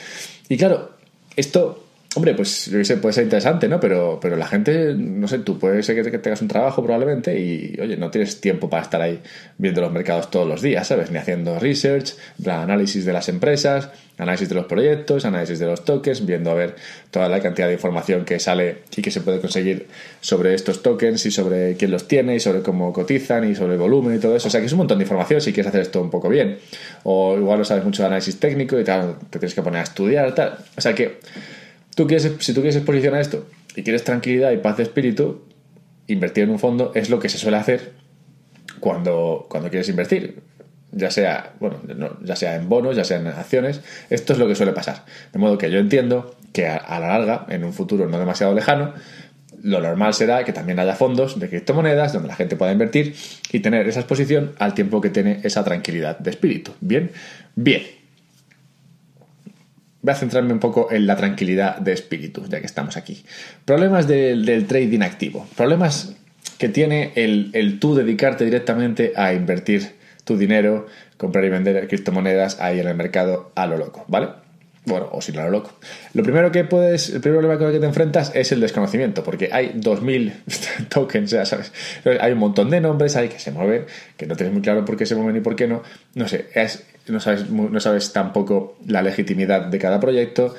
Y 0.49 0.57
claro, 0.57 0.97
esto 1.37 1.85
Hombre, 2.17 2.35
pues 2.35 2.67
yo 2.67 2.85
sé, 2.85 2.97
puede 2.97 3.13
ser 3.13 3.23
interesante, 3.23 3.69
¿no? 3.69 3.79
Pero, 3.79 4.19
pero 4.21 4.35
la 4.35 4.49
gente, 4.49 4.95
no 4.97 5.29
sé, 5.29 5.39
tú 5.39 5.61
puedes 5.61 5.87
ser 5.87 6.03
que 6.11 6.19
tengas 6.19 6.43
un 6.43 6.49
trabajo 6.49 6.83
probablemente 6.83 7.39
y, 7.39 7.79
oye, 7.81 7.97
no 7.97 8.11
tienes 8.11 8.41
tiempo 8.41 8.69
para 8.69 8.83
estar 8.83 9.01
ahí 9.01 9.21
viendo 9.59 9.81
los 9.81 9.93
mercados 9.93 10.29
todos 10.29 10.49
los 10.49 10.61
días, 10.61 10.89
¿sabes? 10.89 11.13
Ni 11.13 11.19
haciendo 11.19 11.61
research, 11.61 12.15
análisis 12.45 13.05
de 13.05 13.13
las 13.13 13.29
empresas, 13.29 13.91
análisis 14.19 14.49
de 14.49 14.57
los 14.57 14.65
proyectos, 14.65 15.25
análisis 15.25 15.61
de 15.61 15.67
los 15.67 15.85
tokens, 15.85 16.27
viendo 16.27 16.51
a 16.51 16.55
ver 16.55 16.75
toda 17.13 17.29
la 17.29 17.39
cantidad 17.39 17.69
de 17.69 17.75
información 17.75 18.25
que 18.25 18.41
sale 18.41 18.79
y 18.97 19.03
que 19.03 19.13
se 19.13 19.21
puede 19.21 19.41
conseguir 19.41 19.87
sobre 20.21 20.55
estos 20.55 20.83
tokens 20.83 21.25
y 21.27 21.31
sobre 21.31 21.77
quién 21.77 21.93
los 21.93 22.09
tiene 22.09 22.35
y 22.35 22.41
sobre 22.41 22.63
cómo 22.63 22.93
cotizan 22.93 23.49
y 23.49 23.55
sobre 23.55 23.75
el 23.75 23.79
volumen 23.79 24.17
y 24.17 24.19
todo 24.19 24.35
eso. 24.35 24.49
O 24.49 24.51
sea, 24.51 24.59
que 24.59 24.67
es 24.67 24.73
un 24.73 24.79
montón 24.79 24.99
de 24.99 25.05
información 25.05 25.41
si 25.41 25.53
quieres 25.53 25.69
hacer 25.69 25.83
esto 25.83 26.03
un 26.03 26.11
poco 26.11 26.29
bien. 26.29 26.59
O 27.05 27.37
igual 27.39 27.61
no 27.61 27.65
sabes 27.65 27.85
mucho 27.85 28.03
de 28.03 28.09
análisis 28.09 28.41
técnico 28.41 28.81
y 28.81 28.83
tal, 28.83 29.15
te 29.31 29.39
tienes 29.39 29.55
que 29.55 29.63
poner 29.63 29.79
a 29.79 29.85
estudiar, 29.85 30.35
tal. 30.35 30.59
O 30.77 30.81
sea 30.81 30.93
que 30.93 31.21
Tú 31.95 32.07
quieres, 32.07 32.31
si 32.39 32.55
tú 32.55 32.61
quieres 32.61 32.77
exposición 32.77 33.15
a 33.15 33.21
esto 33.21 33.47
y 33.75 33.83
quieres 33.83 34.05
tranquilidad 34.05 34.53
y 34.53 34.59
paz 34.59 34.77
de 34.77 34.85
espíritu, 34.85 35.43
invertir 36.07 36.45
en 36.45 36.51
un 36.51 36.59
fondo 36.59 36.93
es 36.95 37.11
lo 37.11 37.19
que 37.19 37.29
se 37.29 37.39
suele 37.39 37.57
hacer 37.57 37.93
cuando, 38.81 39.47
cuando 39.49 39.71
quieres 39.71 39.89
invertir. 39.89 40.43
Ya 40.93 41.11
sea, 41.11 41.55
bueno, 41.61 41.81
ya 42.23 42.35
sea 42.35 42.57
en 42.57 42.69
bonos, 42.69 42.97
ya 42.97 43.05
sea 43.05 43.19
en 43.21 43.29
acciones, 43.29 43.81
esto 44.11 44.33
es 44.33 44.39
lo 44.39 44.49
que 44.49 44.57
suele 44.57 44.73
pasar. 44.73 45.05
De 45.33 45.39
modo 45.39 45.57
que 45.57 45.71
yo 45.71 45.79
entiendo 45.79 46.35
que 46.53 46.67
a, 46.67 46.77
a 46.77 46.99
la 46.99 47.19
larga, 47.19 47.47
en 47.49 47.65
un 47.65 47.73
futuro 47.73 48.09
no 48.09 48.19
demasiado 48.19 48.55
lejano, 48.55 48.93
lo 49.63 49.81
normal 49.81 50.15
será 50.15 50.43
que 50.45 50.53
también 50.53 50.81
haya 50.81 50.97
fondos 50.97 51.39
de 51.39 51.49
criptomonedas 51.49 52.13
donde 52.13 52.29
la 52.29 52.35
gente 52.35 52.57
pueda 52.57 52.73
invertir 52.73 53.15
y 53.53 53.61
tener 53.61 53.87
esa 53.87 54.01
exposición 54.01 54.53
al 54.59 54.75
tiempo 54.75 55.01
que 55.01 55.11
tiene 55.11 55.41
esa 55.45 55.63
tranquilidad 55.63 56.19
de 56.19 56.31
espíritu. 56.31 56.73
Bien, 56.81 57.13
bien 57.55 58.00
voy 60.03 60.13
a 60.13 60.17
centrarme 60.17 60.53
un 60.53 60.61
poco 60.61 60.91
en 60.91 61.07
la 61.07 61.17
tranquilidad 61.17 61.79
de 61.79 61.93
espíritu, 61.93 62.45
ya 62.49 62.61
que 62.61 62.67
estamos 62.67 62.97
aquí. 62.97 63.25
Problemas 63.65 64.07
del, 64.07 64.67
trading 64.67 65.03
activo. 65.03 65.47
Problemas 65.57 66.15
que 66.59 66.69
tiene 66.69 67.13
el, 67.17 67.79
tú 67.81 67.95
dedicarte 67.95 68.45
directamente 68.45 69.13
a 69.17 69.33
invertir 69.33 69.95
tu 70.25 70.37
dinero, 70.37 70.87
comprar 71.17 71.45
y 71.45 71.49
vender 71.49 71.89
criptomonedas 71.89 72.61
ahí 72.61 72.81
en 72.81 72.89
el 72.89 72.95
mercado 72.95 73.53
a 73.55 73.67
lo 73.67 73.77
loco, 73.77 74.05
¿vale? 74.09 74.29
Bueno, 74.87 75.11
o 75.13 75.21
si 75.21 75.33
no 75.33 75.43
a 75.43 75.45
lo 75.45 75.51
loco. 75.51 75.79
Lo 76.15 76.23
primero 76.23 76.51
que 76.51 76.65
puedes, 76.65 77.11
el 77.11 77.21
primer 77.21 77.41
problema 77.41 77.59
con 77.59 77.69
el 77.69 77.75
que 77.75 77.81
te 77.81 77.87
enfrentas 77.87 78.33
es 78.35 78.51
el 78.53 78.61
desconocimiento, 78.61 79.23
porque 79.23 79.51
hay 79.53 79.73
2000 79.75 80.33
tokens, 80.89 81.31
ya 81.31 81.45
sabes. 81.45 81.73
Hay 82.21 82.33
un 82.33 82.39
montón 82.39 82.71
de 82.71 82.81
nombres 82.81 83.15
ahí 83.17 83.29
que 83.29 83.39
se 83.39 83.51
mueven, 83.51 83.85
que 84.17 84.27
no 84.27 84.37
tienes 84.37 84.55
muy 84.55 84.63
claro 84.63 84.85
por 84.87 84.97
qué 84.97 85.05
se 85.05 85.15
mueven 85.15 85.37
y 85.37 85.41
por 85.41 85.55
qué 85.55 85.67
no. 85.67 85.83
No 86.15 86.29
sé, 86.29 86.47
es, 86.55 86.87
no 87.09 87.21
sabes, 87.21 87.51
no 87.51 87.81
sabes 87.81 88.13
tampoco 88.13 88.77
la 88.87 89.03
legitimidad 89.03 89.67
de 89.67 89.79
cada 89.79 90.01
proyecto. 90.01 90.55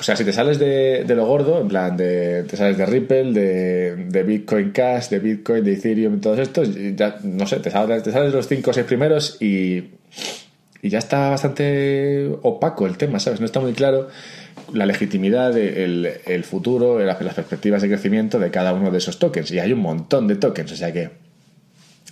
o 0.00 0.02
sea, 0.02 0.16
si 0.16 0.24
te 0.24 0.32
sales 0.32 0.58
de, 0.58 1.04
lo 1.08 1.26
gordo, 1.26 1.60
en 1.60 1.68
plan, 1.68 1.96
de, 1.96 2.44
te 2.44 2.56
sales 2.56 2.76
de 2.78 2.86
Ripple, 2.86 3.32
de, 3.32 4.22
Bitcoin 4.22 4.70
Cash, 4.70 5.08
de 5.08 5.18
Bitcoin, 5.18 5.64
de 5.64 5.74
Ethereum, 5.74 6.20
todos 6.20 6.38
estos, 6.38 6.70
ya, 6.96 7.16
no 7.22 7.46
sé, 7.46 7.60
te 7.60 7.70
sales, 7.70 8.02
te 8.02 8.12
sales 8.12 8.32
de 8.32 8.36
los 8.36 8.48
5 8.48 8.70
o 8.70 8.72
6 8.72 8.86
primeros 8.86 9.36
y, 9.40 9.90
y 10.82 10.88
ya 10.88 10.98
está 10.98 11.30
bastante 11.30 12.30
opaco 12.42 12.86
el 12.86 12.96
tema, 12.96 13.18
¿sabes? 13.18 13.40
No 13.40 13.46
está 13.46 13.60
muy 13.60 13.72
claro 13.72 14.08
la 14.72 14.86
legitimidad, 14.86 15.56
el, 15.56 16.08
el 16.26 16.44
futuro, 16.44 16.98
las 16.98 17.16
perspectivas 17.16 17.82
de 17.82 17.88
crecimiento 17.88 18.38
de 18.38 18.50
cada 18.50 18.74
uno 18.74 18.90
de 18.90 18.98
esos 18.98 19.18
tokens. 19.18 19.50
Y 19.50 19.58
hay 19.58 19.72
un 19.72 19.80
montón 19.80 20.28
de 20.28 20.36
tokens, 20.36 20.72
o 20.72 20.76
sea 20.76 20.92
que 20.92 21.10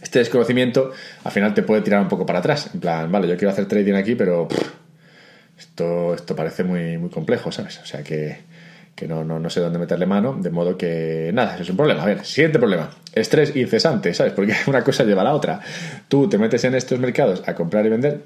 este 0.03 0.19
desconocimiento 0.19 0.93
al 1.25 1.33
final 1.33 1.55
te 1.55 1.63
puede 1.63 1.83
tirar 1.83 2.01
un 2.01 2.09
poco 2.09 2.27
para 2.27 2.41
atrás. 2.41 2.71
En 2.75 2.81
plan, 2.81 3.11
vale, 3.11 3.29
yo 3.29 3.37
quiero 3.37 3.51
hacer 3.51 3.67
trading 3.67 3.95
aquí, 3.95 4.15
pero 4.15 4.49
esto, 5.59 6.15
esto 6.15 6.37
parece 6.37 6.65
muy, 6.65 6.99
muy 6.99 7.11
complejo, 7.11 7.51
¿sabes? 7.51 7.79
O 7.83 7.87
sea 7.87 8.03
que, 8.03 8.39
que 8.95 9.09
no, 9.09 9.25
no, 9.25 9.39
no, 9.39 9.51
sé 9.51 9.61
dónde 9.61 9.79
meterle 9.79 10.07
mano, 10.07 10.37
de 10.41 10.51
modo 10.51 10.77
que 10.77 11.31
nada, 11.33 11.59
es 11.59 11.69
un 11.69 11.77
problema. 11.77 12.03
A 12.03 12.07
ver, 12.07 12.25
siguiente 12.25 12.59
problema. 12.59 12.91
Estrés 13.13 13.57
incesante, 13.57 14.13
¿sabes? 14.15 14.33
Porque 14.33 14.55
una 14.67 14.83
cosa 14.83 15.05
lleva 15.05 15.23
a 15.23 15.25
la 15.25 15.35
otra. 15.35 15.61
Tú 16.09 16.29
te 16.29 16.39
metes 16.39 16.65
en 16.65 16.75
estos 16.75 16.99
mercados 16.99 17.43
a 17.47 17.55
comprar 17.55 17.87
y 17.87 17.91
vender, 17.91 18.25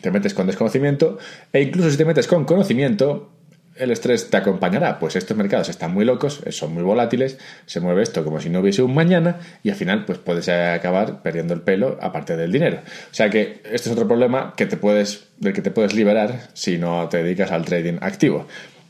te 0.00 0.10
metes 0.10 0.34
con 0.34 0.46
desconocimiento, 0.46 1.18
e 1.52 1.62
incluso 1.62 1.90
si 1.90 1.96
te 1.96 2.04
metes 2.04 2.26
con 2.26 2.44
conocimiento, 2.44 3.30
el 3.76 3.90
estrés 3.90 4.30
te 4.30 4.36
acompañará. 4.36 4.98
Pues 4.98 5.16
estos 5.16 5.36
mercados 5.36 5.68
están 5.68 5.92
muy 5.92 6.04
locos, 6.04 6.42
son 6.50 6.74
muy 6.74 6.82
volátiles, 6.82 7.38
se 7.66 7.80
mueve 7.80 8.02
esto 8.02 8.24
como 8.24 8.40
si 8.40 8.50
no 8.50 8.60
hubiese 8.60 8.82
un 8.82 8.94
mañana 8.94 9.38
y 9.62 9.70
al 9.70 9.76
final 9.76 10.04
pues 10.04 10.18
puedes 10.18 10.48
acabar 10.48 11.22
perdiendo 11.22 11.54
el 11.54 11.62
pelo 11.62 11.98
aparte 12.00 12.36
del 12.36 12.52
dinero. 12.52 12.80
O 13.10 13.14
sea 13.14 13.30
que 13.30 13.62
este 13.64 13.88
es 13.88 13.92
otro 13.92 14.06
problema 14.06 14.54
que 14.56 14.66
te 14.66 14.76
puedes, 14.76 15.28
del 15.38 15.52
que 15.52 15.62
te 15.62 15.70
puedes 15.70 15.94
liberar 15.94 16.48
si 16.52 16.78
no 16.78 17.08
te 17.08 17.22
dedicas 17.22 17.50
al 17.50 17.64
trading 17.64 17.98
activo. 18.00 18.46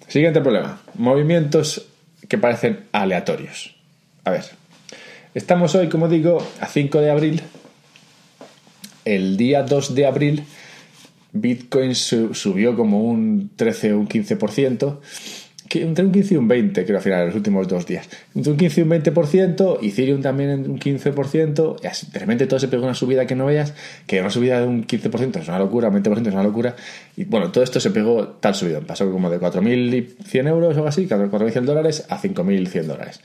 Siguiente 0.09 0.41
problema, 0.41 0.81
movimientos 0.95 1.87
que 2.29 2.39
parecen 2.39 2.87
aleatorios. 2.93 3.77
A 4.25 4.31
ver, 4.31 4.45
estamos 5.35 5.75
hoy, 5.75 5.89
como 5.89 6.09
digo, 6.09 6.47
a 6.61 6.67
5 6.67 7.01
de 7.01 7.11
abril. 7.11 7.43
El 9.05 9.37
día 9.37 9.63
2 9.63 9.95
de 9.95 10.07
abril 10.07 10.45
Bitcoin 11.33 11.95
subió 11.95 12.77
como 12.77 13.03
un 13.03 13.51
13 13.57 13.95
o 13.95 14.01
un 14.01 14.09
15%, 14.09 14.99
que 15.73 15.81
entre 15.81 16.05
un 16.05 16.13
15 16.13 16.35
y 16.35 16.37
un 16.37 16.49
20, 16.49 16.85
creo 16.85 16.99
al 16.99 17.03
final, 17.03 17.21
en 17.21 17.27
los 17.29 17.35
últimos 17.35 17.67
dos 17.67 17.87
días. 17.87 18.07
Entre 18.35 18.53
un 18.53 18.59
15 18.59 18.81
y 18.81 18.85
un 18.85 18.91
20%, 18.91 19.79
Ethereum 19.83 20.21
también 20.21 20.71
un 20.71 20.79
15%, 20.79 21.77
y 21.81 22.13
de 22.13 22.19
repente 22.19 22.47
todo 22.47 22.61
se 22.61 22.69
pegó 22.69 22.85
una 22.85 22.95
subida 22.95 23.27
que 23.27 23.35
no 23.35 23.47
veas, 23.47 23.73
que 24.07 24.21
una 24.21 24.29
subida 24.29 24.61
de 24.61 24.67
un 24.67 24.87
15% 24.87 25.41
es 25.41 25.49
una 25.49 25.59
locura, 25.59 25.89
un 25.89 26.03
20% 26.03 26.29
es 26.29 26.35
una 26.35 26.43
locura, 26.43 26.77
y 27.17 27.25
bueno, 27.25 27.51
todo 27.51 27.65
esto 27.65 27.81
se 27.81 27.91
pegó 27.91 28.29
tal 28.29 28.55
subida, 28.55 28.81
pasó 28.81 29.11
como 29.11 29.31
de 29.31 29.41
4.100 29.41 30.49
euros 30.49 30.75
o 30.75 30.77
algo 30.77 30.89
así, 30.89 31.09
4.100 31.09 31.63
dólares 31.63 32.05
a 32.11 32.21
5.100 32.21 32.83
dólares. 32.83 33.21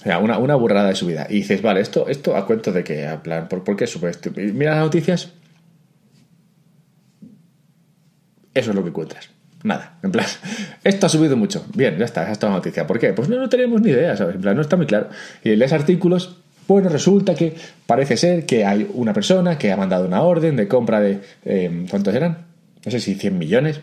O 0.00 0.04
sea, 0.04 0.20
una, 0.20 0.38
una 0.38 0.54
burrada 0.54 0.88
de 0.90 0.94
subida. 0.94 1.26
Y 1.28 1.38
dices, 1.38 1.60
vale, 1.60 1.80
esto, 1.80 2.06
esto 2.06 2.36
a 2.36 2.46
cuento 2.46 2.70
de 2.70 2.84
que, 2.84 3.08
a 3.08 3.20
plan, 3.20 3.48
¿por, 3.48 3.64
¿por 3.64 3.74
qué 3.74 3.88
sube 3.88 4.10
esto? 4.10 4.30
mira 4.36 4.76
las 4.76 4.84
noticias 4.84 5.32
Eso 8.58 8.70
es 8.70 8.76
lo 8.76 8.82
que 8.82 8.88
encuentras. 8.88 9.30
Nada, 9.62 9.98
en 10.02 10.10
plan, 10.10 10.26
esto 10.84 11.06
ha 11.06 11.08
subido 11.08 11.36
mucho. 11.36 11.64
Bien, 11.74 11.96
ya 11.96 12.04
está, 12.04 12.22
esta 12.22 12.46
es 12.46 12.50
la 12.50 12.56
noticia. 12.56 12.86
¿Por 12.86 12.98
qué? 12.98 13.12
Pues 13.12 13.28
no, 13.28 13.36
no 13.36 13.48
tenemos 13.48 13.80
ni 13.80 13.90
idea, 13.90 14.16
¿sabes? 14.16 14.34
En 14.34 14.40
plan, 14.40 14.56
no 14.56 14.62
está 14.62 14.76
muy 14.76 14.86
claro. 14.86 15.08
Y 15.44 15.54
lees 15.54 15.72
artículos, 15.72 16.38
bueno, 16.66 16.88
resulta 16.88 17.36
que 17.36 17.54
parece 17.86 18.16
ser 18.16 18.46
que 18.46 18.64
hay 18.64 18.88
una 18.94 19.12
persona 19.12 19.56
que 19.56 19.70
ha 19.70 19.76
mandado 19.76 20.06
una 20.06 20.22
orden 20.22 20.56
de 20.56 20.66
compra 20.66 21.00
de. 21.00 21.20
Eh, 21.44 21.86
¿Cuántos 21.88 22.14
eran? 22.14 22.46
No 22.84 22.90
sé 22.90 22.98
si 22.98 23.14
100 23.14 23.38
millones 23.38 23.80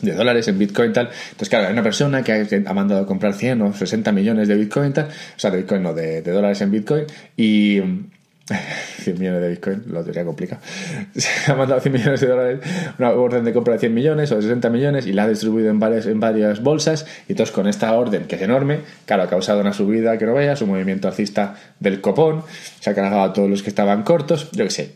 de 0.00 0.12
dólares 0.14 0.48
en 0.48 0.58
Bitcoin 0.58 0.94
tal. 0.94 1.10
Entonces, 1.24 1.48
claro, 1.50 1.66
hay 1.66 1.72
una 1.74 1.82
persona 1.82 2.22
que 2.22 2.64
ha 2.66 2.72
mandado 2.72 3.02
a 3.02 3.06
comprar 3.06 3.34
100 3.34 3.60
o 3.62 3.72
60 3.74 4.12
millones 4.12 4.48
de 4.48 4.56
Bitcoin 4.56 4.94
tal. 4.94 5.06
O 5.06 5.38
sea, 5.38 5.50
de 5.50 5.58
Bitcoin 5.58 5.82
no, 5.82 5.92
de 5.92 6.22
dólares 6.22 6.60
en 6.62 6.70
Bitcoin. 6.70 7.04
Y 7.36 7.80
100 9.02 9.18
millones 9.18 9.40
de 9.40 9.48
Bitcoin, 9.50 9.84
lo 9.88 10.04
tenía 10.04 10.24
complicado. 10.24 10.60
Se 11.14 11.50
ha 11.50 11.54
mandado 11.54 11.80
100 11.80 11.92
millones 11.92 12.20
de 12.20 12.26
dólares, 12.26 12.60
una 12.98 13.10
orden 13.10 13.44
de 13.44 13.52
compra 13.52 13.74
de 13.74 13.80
100 13.80 13.94
millones 13.94 14.32
o 14.32 14.36
de 14.36 14.42
60 14.42 14.70
millones 14.70 15.06
y 15.06 15.12
la 15.12 15.24
ha 15.24 15.28
distribuido 15.28 15.70
en 15.70 15.78
varias, 15.78 16.06
en 16.06 16.20
varias 16.20 16.62
bolsas. 16.62 17.06
Y 17.28 17.32
entonces, 17.32 17.54
con 17.54 17.68
esta 17.68 17.92
orden, 17.94 18.24
que 18.26 18.36
es 18.36 18.42
enorme, 18.42 18.80
claro, 19.06 19.22
ha 19.22 19.28
causado 19.28 19.60
una 19.60 19.72
subida 19.72 20.18
que 20.18 20.26
no 20.26 20.34
veas, 20.34 20.60
un 20.62 20.70
movimiento 20.70 21.08
alcista 21.08 21.54
del 21.78 22.00
copón, 22.00 22.42
se 22.80 22.90
ha 22.90 22.94
cargado 22.94 23.22
a 23.22 23.32
todos 23.32 23.48
los 23.48 23.62
que 23.62 23.70
estaban 23.70 24.02
cortos, 24.02 24.50
yo 24.52 24.64
qué 24.64 24.70
sé. 24.70 24.94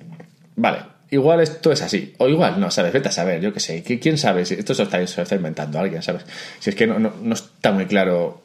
Vale, 0.56 0.78
igual 1.10 1.40
esto 1.40 1.70
es 1.70 1.82
así, 1.82 2.14
o 2.18 2.28
igual 2.28 2.58
no, 2.58 2.70
¿sabes? 2.70 2.92
Vete 2.92 3.08
a 3.08 3.12
saber, 3.12 3.40
yo 3.40 3.52
qué 3.52 3.60
sé. 3.60 3.82
¿Quién 3.82 4.18
sabe? 4.18 4.42
Esto 4.42 4.74
se 4.74 4.82
está, 4.82 5.00
está 5.00 5.34
inventando 5.34 5.78
alguien, 5.78 6.02
¿sabes? 6.02 6.24
Si 6.58 6.70
es 6.70 6.76
que 6.76 6.86
no, 6.86 6.98
no, 6.98 7.34
está 7.34 7.72
muy 7.72 7.86
claro. 7.86 8.42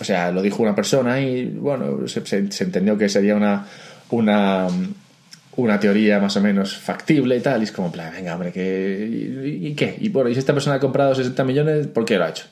O 0.00 0.04
sea, 0.04 0.30
lo 0.30 0.40
dijo 0.40 0.62
una 0.62 0.74
persona 0.74 1.20
y, 1.20 1.44
bueno, 1.44 2.08
se 2.08 2.38
entendió 2.64 2.96
que 2.96 3.10
sería 3.10 3.36
una 3.36 3.66
una, 4.10 4.68
una 5.56 5.80
teoría 5.80 6.18
más 6.20 6.36
o 6.36 6.40
menos 6.40 6.76
factible 6.76 7.36
y 7.36 7.40
tal. 7.40 7.60
Y 7.60 7.64
es 7.64 7.72
como, 7.72 7.90
plan, 7.90 8.12
venga, 8.12 8.34
hombre, 8.34 8.52
¿qué, 8.52 9.58
y, 9.60 9.74
qué? 9.74 9.96
Y 10.00 10.08
bueno, 10.08 10.30
y 10.30 10.34
si 10.34 10.40
esta 10.40 10.52
persona 10.52 10.76
ha 10.76 10.80
comprado 10.80 11.14
60 11.14 11.44
millones, 11.44 11.86
¿por 11.88 12.04
qué 12.04 12.16
lo 12.16 12.24
ha 12.24 12.30
hecho? 12.30 12.44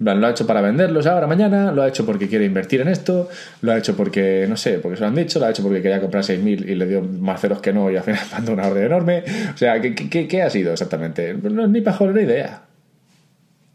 lo 0.00 0.26
ha 0.26 0.30
hecho 0.30 0.46
para 0.46 0.60
venderlos 0.60 1.06
ahora, 1.06 1.26
mañana, 1.26 1.72
lo 1.72 1.82
ha 1.82 1.88
hecho 1.88 2.06
porque 2.06 2.28
quiere 2.28 2.44
invertir 2.44 2.80
en 2.80 2.86
esto, 2.86 3.28
lo 3.62 3.72
ha 3.72 3.78
hecho 3.78 3.96
porque, 3.96 4.46
no 4.48 4.56
sé, 4.56 4.78
porque 4.78 4.96
se 4.96 5.02
lo 5.02 5.08
han 5.08 5.14
dicho, 5.16 5.40
lo 5.40 5.46
ha 5.46 5.50
hecho 5.50 5.64
porque 5.64 5.82
quería 5.82 6.00
comprar 6.00 6.22
6.000 6.22 6.68
y 6.68 6.74
le 6.76 6.86
dio 6.86 7.02
más 7.02 7.40
ceros 7.40 7.60
que 7.60 7.72
no 7.72 7.90
y 7.90 7.96
al 7.96 8.04
final 8.04 8.20
mandó 8.32 8.52
una 8.52 8.68
orden 8.68 8.84
enorme. 8.84 9.24
O 9.52 9.58
sea, 9.58 9.80
¿qué, 9.80 9.94
qué, 9.94 10.28
qué 10.28 10.42
ha 10.42 10.50
sido 10.50 10.72
exactamente? 10.72 11.34
No 11.34 11.66
ni 11.66 11.80
mejor 11.80 12.10
una 12.10 12.22
idea. 12.22 12.62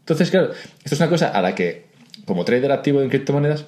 Entonces, 0.00 0.30
claro, 0.30 0.50
esto 0.52 0.94
es 0.94 1.00
una 1.00 1.10
cosa 1.10 1.28
a 1.28 1.42
la 1.42 1.54
que, 1.54 1.86
como 2.24 2.44
trader 2.44 2.72
activo 2.72 3.02
en 3.02 3.10
criptomonedas, 3.10 3.66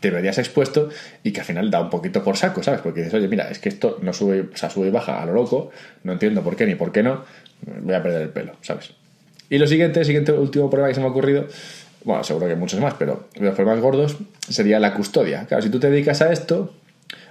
te 0.00 0.10
verías 0.10 0.38
expuesto 0.38 0.88
y 1.22 1.32
que 1.32 1.40
al 1.40 1.46
final 1.46 1.70
da 1.70 1.80
un 1.80 1.90
poquito 1.90 2.22
por 2.22 2.36
saco, 2.36 2.62
¿sabes? 2.62 2.80
Porque 2.80 3.00
dices, 3.00 3.14
oye, 3.14 3.28
mira, 3.28 3.50
es 3.50 3.58
que 3.58 3.68
esto 3.68 3.98
no 4.02 4.12
sube, 4.12 4.42
o 4.52 4.56
sea, 4.56 4.70
sube 4.70 4.88
y 4.88 4.90
baja 4.90 5.22
a 5.22 5.26
lo 5.26 5.32
loco, 5.32 5.70
no 6.04 6.12
entiendo 6.12 6.42
por 6.42 6.56
qué 6.56 6.66
ni 6.66 6.74
por 6.74 6.92
qué 6.92 7.02
no, 7.02 7.24
voy 7.82 7.94
a 7.94 8.02
perder 8.02 8.22
el 8.22 8.28
pelo, 8.30 8.52
¿sabes? 8.62 8.92
Y 9.48 9.58
lo 9.58 9.66
siguiente, 9.66 10.00
el 10.00 10.06
siguiente 10.06 10.32
último 10.32 10.68
problema 10.68 10.88
que 10.88 10.94
se 10.94 11.00
me 11.00 11.06
ha 11.06 11.10
ocurrido, 11.10 11.46
bueno, 12.04 12.24
seguro 12.24 12.46
que 12.46 12.56
muchos 12.56 12.80
más, 12.80 12.94
pero 12.94 13.28
los 13.38 13.54
problemas 13.54 13.80
gordos 13.80 14.16
sería 14.48 14.78
la 14.78 14.94
custodia. 14.94 15.46
Claro, 15.46 15.62
si 15.62 15.70
tú 15.70 15.80
te 15.80 15.90
dedicas 15.90 16.22
a 16.22 16.32
esto, 16.32 16.74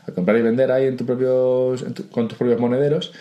a 0.08 0.12
comprar 0.12 0.38
y 0.38 0.42
vender 0.42 0.72
ahí 0.72 0.86
en 0.88 0.98
tu 0.98 1.06
propios, 1.06 1.86
con 2.12 2.28
tus 2.28 2.38
propios 2.38 2.60
monederos, 2.60 3.14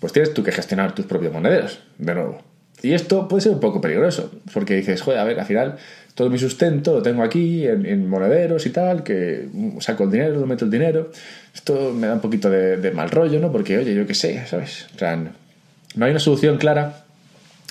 pues 0.00 0.12
tienes 0.12 0.34
tú 0.34 0.42
que 0.42 0.52
gestionar 0.52 0.94
tus 0.94 1.06
propios 1.06 1.32
monederos, 1.32 1.80
de 1.98 2.14
nuevo. 2.14 2.42
Y 2.82 2.94
esto 2.94 3.28
puede 3.28 3.42
ser 3.42 3.52
un 3.52 3.60
poco 3.60 3.80
peligroso, 3.80 4.32
porque 4.52 4.74
dices, 4.74 5.02
joder, 5.02 5.20
a 5.20 5.24
ver, 5.24 5.38
al 5.38 5.46
final 5.46 5.76
todo 6.14 6.28
mi 6.28 6.38
sustento 6.38 6.92
lo 6.92 7.02
tengo 7.02 7.22
aquí 7.22 7.66
en, 7.66 8.08
monederos 8.08 8.66
y 8.66 8.70
tal, 8.70 9.02
que 9.02 9.48
saco 9.80 10.04
el 10.04 10.10
dinero, 10.10 10.46
meto 10.46 10.64
el 10.64 10.70
dinero. 10.70 11.10
Esto 11.54 11.92
me 11.92 12.06
da 12.06 12.14
un 12.14 12.20
poquito 12.20 12.50
de, 12.50 12.90
mal 12.92 13.10
rollo, 13.10 13.40
¿no? 13.40 13.50
Porque, 13.50 13.78
oye, 13.78 13.94
yo 13.94 14.06
qué 14.06 14.14
sé, 14.14 14.46
¿sabes? 14.46 14.86
O 14.94 14.98
sea, 14.98 15.16
no 15.16 16.04
hay 16.04 16.10
una 16.10 16.20
solución 16.20 16.58
clara 16.58 17.04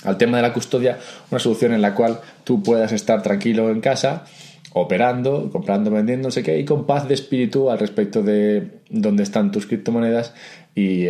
al 0.04 0.18
tema 0.18 0.38
de 0.38 0.42
la 0.42 0.52
custodia, 0.52 0.98
una 1.30 1.38
solución 1.38 1.72
en 1.72 1.82
la 1.82 1.94
cual 1.94 2.20
tú 2.42 2.62
puedas 2.62 2.90
estar 2.90 3.22
tranquilo 3.22 3.70
en 3.70 3.80
casa, 3.80 4.24
operando, 4.72 5.48
comprando, 5.52 5.92
vendiendo, 5.92 6.28
no 6.28 6.32
sé 6.32 6.42
qué, 6.42 6.58
y 6.58 6.64
con 6.64 6.86
paz 6.86 7.06
de 7.06 7.14
espíritu 7.14 7.70
al 7.70 7.78
respecto 7.78 8.22
de 8.22 8.66
dónde 8.90 9.22
están 9.22 9.52
tus 9.52 9.66
criptomonedas 9.66 10.34
y, 10.74 11.06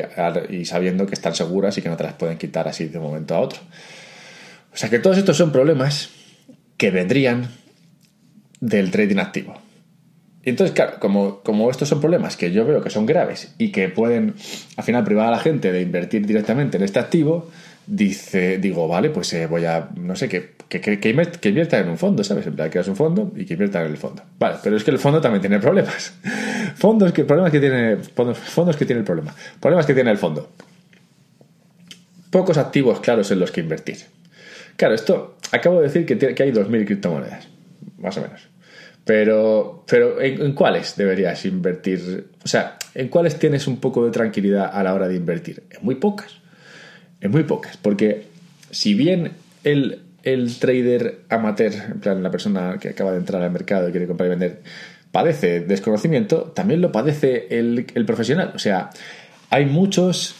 y 0.50 0.64
sabiendo 0.66 1.06
que 1.06 1.14
están 1.14 1.34
seguras 1.34 1.78
y 1.78 1.82
que 1.82 1.88
no 1.88 1.96
te 1.96 2.04
las 2.04 2.14
pueden 2.14 2.36
quitar 2.36 2.68
así 2.68 2.86
de 2.88 2.98
un 2.98 3.04
momento 3.04 3.34
a 3.34 3.40
otro. 3.40 3.60
O 4.74 4.76
sea 4.76 4.90
que 4.90 4.98
todos 4.98 5.16
estos 5.16 5.36
son 5.36 5.52
problemas 5.52 6.10
que 6.82 6.90
vendrían 6.90 7.46
del 8.58 8.90
trading 8.90 9.18
activo. 9.18 9.54
Y 10.42 10.50
entonces, 10.50 10.74
claro, 10.74 10.94
como, 10.98 11.38
como 11.44 11.70
estos 11.70 11.88
son 11.88 12.00
problemas 12.00 12.36
que 12.36 12.50
yo 12.50 12.66
veo 12.66 12.82
que 12.82 12.90
son 12.90 13.06
graves 13.06 13.54
y 13.56 13.70
que 13.70 13.88
pueden 13.88 14.34
al 14.76 14.82
final 14.82 15.04
privar 15.04 15.28
a 15.28 15.30
la 15.30 15.38
gente 15.38 15.70
de 15.70 15.80
invertir 15.80 16.26
directamente 16.26 16.78
en 16.78 16.82
este 16.82 16.98
activo, 16.98 17.48
dice, 17.86 18.58
digo, 18.58 18.88
vale, 18.88 19.10
pues 19.10 19.32
eh, 19.32 19.46
voy 19.46 19.64
a, 19.64 19.90
no 19.94 20.16
sé, 20.16 20.28
que, 20.28 20.56
que, 20.68 21.48
invierta 21.48 21.78
en 21.78 21.88
un 21.88 21.98
fondo, 21.98 22.24
¿sabes? 22.24 22.48
En 22.48 22.56
plan, 22.56 22.68
creas 22.68 22.88
un 22.88 22.96
fondo 22.96 23.30
y 23.36 23.44
que 23.44 23.52
invierta 23.52 23.80
en 23.80 23.92
el 23.92 23.96
fondo. 23.96 24.24
Vale, 24.40 24.56
pero 24.60 24.76
es 24.76 24.82
que 24.82 24.90
el 24.90 24.98
fondo 24.98 25.20
también 25.20 25.40
tiene 25.40 25.60
problemas. 25.60 26.14
Fondos 26.74 27.12
que, 27.12 27.22
problemas 27.22 27.52
que 27.52 27.60
tiene, 27.60 27.98
fondos, 27.98 28.38
fondos 28.38 28.76
que 28.76 28.86
tiene 28.86 28.98
el 28.98 29.06
problema. 29.06 29.32
Problemas 29.60 29.86
que 29.86 29.94
tiene 29.94 30.10
el 30.10 30.18
fondo. 30.18 30.50
Pocos 32.32 32.58
activos 32.58 32.98
claros 32.98 33.30
en 33.30 33.38
los 33.38 33.52
que 33.52 33.60
invertir. 33.60 33.98
Claro, 34.76 34.94
esto 34.94 35.36
acabo 35.50 35.80
de 35.80 35.88
decir 35.88 36.06
que, 36.06 36.18
que 36.18 36.42
hay 36.42 36.50
2.000 36.50 36.86
criptomonedas, 36.86 37.48
más 37.98 38.16
o 38.16 38.22
menos. 38.22 38.52
Pero, 39.04 39.84
pero 39.88 40.20
¿en, 40.20 40.52
cuáles 40.52 40.96
deberías 40.96 41.44
invertir? 41.44 42.28
O 42.44 42.48
sea, 42.48 42.76
¿en 42.94 43.08
cuáles 43.08 43.38
tienes 43.38 43.66
un 43.66 43.80
poco 43.80 44.04
de 44.04 44.12
tranquilidad 44.12 44.70
a 44.72 44.82
la 44.82 44.94
hora 44.94 45.08
de 45.08 45.16
invertir? 45.16 45.64
En 45.70 45.84
muy 45.84 45.96
pocas. 45.96 46.36
En 47.20 47.32
muy 47.32 47.42
pocas. 47.42 47.76
Porque 47.76 48.24
si 48.70 48.94
bien 48.94 49.32
el, 49.64 50.02
el 50.22 50.56
trader 50.58 51.20
amateur, 51.28 51.72
en 51.72 52.00
plan 52.00 52.22
la 52.22 52.30
persona 52.30 52.78
que 52.80 52.90
acaba 52.90 53.12
de 53.12 53.18
entrar 53.18 53.42
al 53.42 53.50
mercado 53.50 53.88
y 53.88 53.90
quiere 53.90 54.06
comprar 54.06 54.28
y 54.28 54.30
vender, 54.30 54.62
padece 55.10 55.60
desconocimiento, 55.60 56.52
también 56.54 56.80
lo 56.80 56.92
padece 56.92 57.58
el, 57.58 57.86
el 57.94 58.06
profesional. 58.06 58.52
O 58.54 58.60
sea, 58.60 58.90
hay 59.50 59.66
muchos 59.66 60.36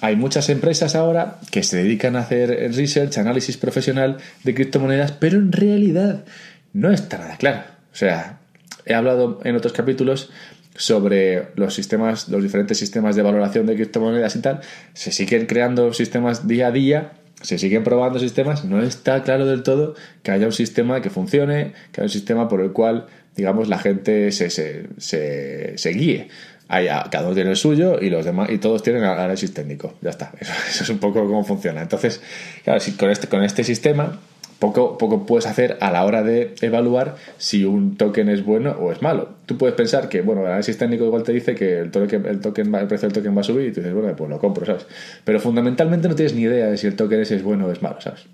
hay 0.00 0.16
muchas 0.16 0.48
empresas 0.48 0.94
ahora 0.94 1.38
que 1.50 1.62
se 1.62 1.78
dedican 1.78 2.16
a 2.16 2.20
hacer 2.20 2.50
research, 2.74 3.18
análisis 3.18 3.56
profesional 3.56 4.18
de 4.44 4.54
criptomonedas, 4.54 5.12
pero 5.12 5.38
en 5.38 5.52
realidad 5.52 6.24
no 6.72 6.90
está 6.92 7.18
nada 7.18 7.36
claro. 7.36 7.62
O 7.92 7.96
sea, 7.96 8.38
he 8.86 8.94
hablado 8.94 9.40
en 9.44 9.56
otros 9.56 9.72
capítulos 9.72 10.30
sobre 10.76 11.48
los 11.56 11.74
sistemas, 11.74 12.28
los 12.28 12.42
diferentes 12.42 12.78
sistemas 12.78 13.16
de 13.16 13.22
valoración 13.22 13.66
de 13.66 13.74
criptomonedas 13.74 14.36
y 14.36 14.40
tal. 14.40 14.60
Se 14.94 15.10
siguen 15.10 15.46
creando 15.46 15.92
sistemas 15.92 16.46
día 16.46 16.68
a 16.68 16.70
día, 16.70 17.12
se 17.42 17.58
siguen 17.58 17.82
probando 17.82 18.20
sistemas. 18.20 18.64
No 18.64 18.80
está 18.80 19.24
claro 19.24 19.46
del 19.46 19.64
todo 19.64 19.96
que 20.22 20.30
haya 20.30 20.46
un 20.46 20.52
sistema 20.52 21.02
que 21.02 21.10
funcione, 21.10 21.72
que 21.90 22.00
haya 22.00 22.06
un 22.06 22.12
sistema 22.12 22.48
por 22.48 22.60
el 22.60 22.70
cual, 22.70 23.06
digamos, 23.34 23.68
la 23.68 23.78
gente 23.78 24.30
se, 24.30 24.50
se, 24.50 24.86
se, 24.98 25.76
se 25.76 25.90
guíe 25.90 26.28
cada 26.68 27.26
uno 27.26 27.34
tiene 27.34 27.50
el 27.50 27.56
suyo 27.56 27.98
y 28.00 28.10
los 28.10 28.24
demás 28.24 28.50
y 28.50 28.58
todos 28.58 28.82
tienen 28.82 29.04
análisis 29.04 29.52
técnico. 29.54 29.94
Ya 30.00 30.10
está. 30.10 30.32
Eso, 30.68 30.84
es 30.84 30.90
un 30.90 30.98
poco 30.98 31.20
cómo 31.26 31.44
funciona. 31.44 31.82
Entonces, 31.82 32.20
claro, 32.64 32.80
si 32.80 32.92
con 32.92 33.10
este, 33.10 33.28
con 33.28 33.42
este 33.42 33.64
sistema 33.64 34.18
poco, 34.58 34.98
poco 34.98 35.24
puedes 35.24 35.46
hacer 35.46 35.78
a 35.80 35.90
la 35.90 36.04
hora 36.04 36.22
de 36.22 36.54
evaluar 36.60 37.16
si 37.38 37.64
un 37.64 37.96
token 37.96 38.28
es 38.28 38.44
bueno 38.44 38.72
o 38.72 38.92
es 38.92 39.00
malo. 39.00 39.36
Tú 39.46 39.56
puedes 39.56 39.74
pensar 39.74 40.08
que, 40.08 40.20
bueno, 40.20 40.42
el 40.42 40.48
análisis 40.48 40.76
técnico 40.76 41.04
igual 41.04 41.22
te 41.22 41.32
dice 41.32 41.54
que 41.54 41.78
el, 41.78 41.90
token, 41.90 42.26
el, 42.26 42.40
token 42.40 42.74
el 42.74 42.86
precio 42.86 43.08
del 43.08 43.14
token 43.14 43.36
va 43.36 43.40
a 43.40 43.44
subir 43.44 43.68
y 43.68 43.72
tú 43.72 43.80
dices, 43.80 43.94
bueno, 43.94 44.14
pues 44.14 44.28
lo 44.28 44.38
compro, 44.38 44.66
¿sabes? 44.66 44.86
Pero 45.24 45.40
fundamentalmente 45.40 46.08
no 46.08 46.14
tienes 46.14 46.34
ni 46.34 46.42
idea 46.42 46.66
de 46.66 46.76
si 46.76 46.86
el 46.86 46.96
token 46.96 47.20
ese 47.20 47.36
es 47.36 47.42
bueno 47.42 47.66
o 47.66 47.72
es 47.72 47.80
malo, 47.82 48.00
¿sabes? 48.00 48.26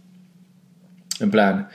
En 1.21 1.31
plan, 1.31 1.69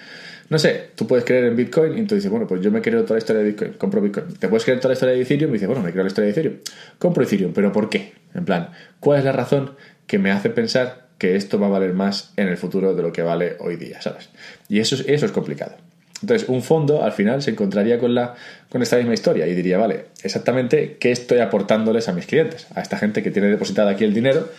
no 0.49 0.57
sé, 0.57 0.89
tú 0.95 1.05
puedes 1.05 1.25
creer 1.25 1.45
en 1.45 1.55
Bitcoin 1.55 1.97
y 1.97 2.05
tú 2.05 2.15
dices, 2.15 2.29
bueno, 2.29 2.47
pues 2.47 2.61
yo 2.61 2.71
me 2.71 2.81
creo 2.81 3.03
toda 3.03 3.15
la 3.15 3.19
historia 3.19 3.43
de 3.43 3.49
Bitcoin, 3.49 3.73
compro 3.73 4.01
Bitcoin. 4.01 4.33
Te 4.33 4.47
puedes 4.47 4.63
creer 4.63 4.79
toda 4.79 4.89
la 4.89 4.93
historia 4.93 5.15
de 5.15 5.21
Ethereum 5.21 5.51
y 5.51 5.53
dices, 5.53 5.67
bueno, 5.67 5.83
me 5.83 5.91
creo 5.91 6.03
la 6.03 6.07
historia 6.07 6.25
de 6.25 6.31
Ethereum, 6.31 6.55
compro 6.97 7.23
Ethereum, 7.23 7.53
pero 7.53 7.71
¿por 7.71 7.89
qué? 7.89 8.13
En 8.33 8.45
plan, 8.45 8.69
¿cuál 8.99 9.19
es 9.19 9.25
la 9.25 9.31
razón 9.31 9.75
que 10.07 10.17
me 10.17 10.31
hace 10.31 10.49
pensar 10.49 11.09
que 11.19 11.35
esto 11.35 11.59
va 11.59 11.67
a 11.67 11.69
valer 11.69 11.93
más 11.93 12.33
en 12.37 12.47
el 12.47 12.57
futuro 12.57 12.95
de 12.95 13.03
lo 13.03 13.11
que 13.11 13.21
vale 13.21 13.57
hoy 13.59 13.75
día, 13.75 14.01
¿sabes? 14.01 14.29
Y 14.69 14.79
eso 14.79 14.95
es, 14.95 15.05
eso 15.07 15.25
es 15.25 15.31
complicado. 15.31 15.75
Entonces, 16.21 16.49
un 16.49 16.63
fondo 16.63 17.03
al 17.03 17.11
final 17.11 17.41
se 17.41 17.51
encontraría 17.51 17.99
con, 17.99 18.15
la, 18.15 18.35
con 18.69 18.81
esta 18.81 18.97
misma 18.97 19.13
historia 19.13 19.47
y 19.47 19.53
diría, 19.53 19.77
vale, 19.77 20.05
exactamente 20.23 20.97
qué 20.99 21.11
estoy 21.11 21.39
aportándoles 21.39 22.09
a 22.09 22.13
mis 22.13 22.25
clientes, 22.25 22.67
a 22.75 22.81
esta 22.81 22.97
gente 22.97 23.21
que 23.21 23.31
tiene 23.31 23.49
depositado 23.49 23.89
aquí 23.89 24.03
el 24.03 24.13
dinero 24.13 24.49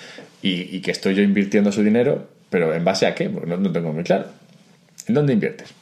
y, 0.42 0.80
que 0.80 0.90
estoy 0.90 1.14
yo 1.14 1.22
invirtiendo 1.22 1.72
su 1.72 1.82
dinero, 1.82 2.28
pero 2.48 2.72
¿en 2.74 2.84
base 2.84 3.06
a 3.06 3.14
qué? 3.14 3.28
Porque 3.28 3.48
no, 3.48 3.56
no 3.56 3.72
tengo 3.72 3.92
muy 3.92 4.04
claro. 4.04 4.26
¿En 5.06 5.14
dónde 5.14 5.32
inviertes? 5.32 5.79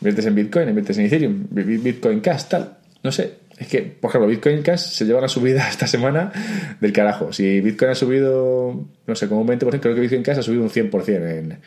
Inviertes 0.00 0.26
en 0.26 0.34
Bitcoin, 0.34 0.68
inviertes 0.68 0.98
en 0.98 1.06
Ethereum, 1.06 1.46
Bitcoin 1.50 2.20
Cash, 2.20 2.44
tal. 2.44 2.76
No 3.02 3.12
sé, 3.12 3.34
es 3.60 3.66
que, 3.66 3.82
por 3.82 4.10
ejemplo, 4.10 4.28
Bitcoin 4.28 4.62
Cash 4.62 4.80
se 4.80 5.04
lleva 5.04 5.18
una 5.18 5.28
subida 5.28 5.68
esta 5.70 5.86
semana 5.86 6.32
del 6.80 6.92
carajo. 6.92 7.32
Si 7.32 7.60
Bitcoin 7.60 7.90
ha 7.90 7.94
subido, 7.94 8.86
no 9.06 9.14
sé, 9.14 9.28
como 9.28 9.42
un 9.42 9.48
20%, 9.48 9.80
creo 9.80 9.94
que 9.94 10.00
Bitcoin 10.00 10.22
Cash 10.22 10.38
ha 10.38 10.42
subido 10.42 10.62
un 10.62 10.70
100% 10.70 11.08
en, 11.08 11.58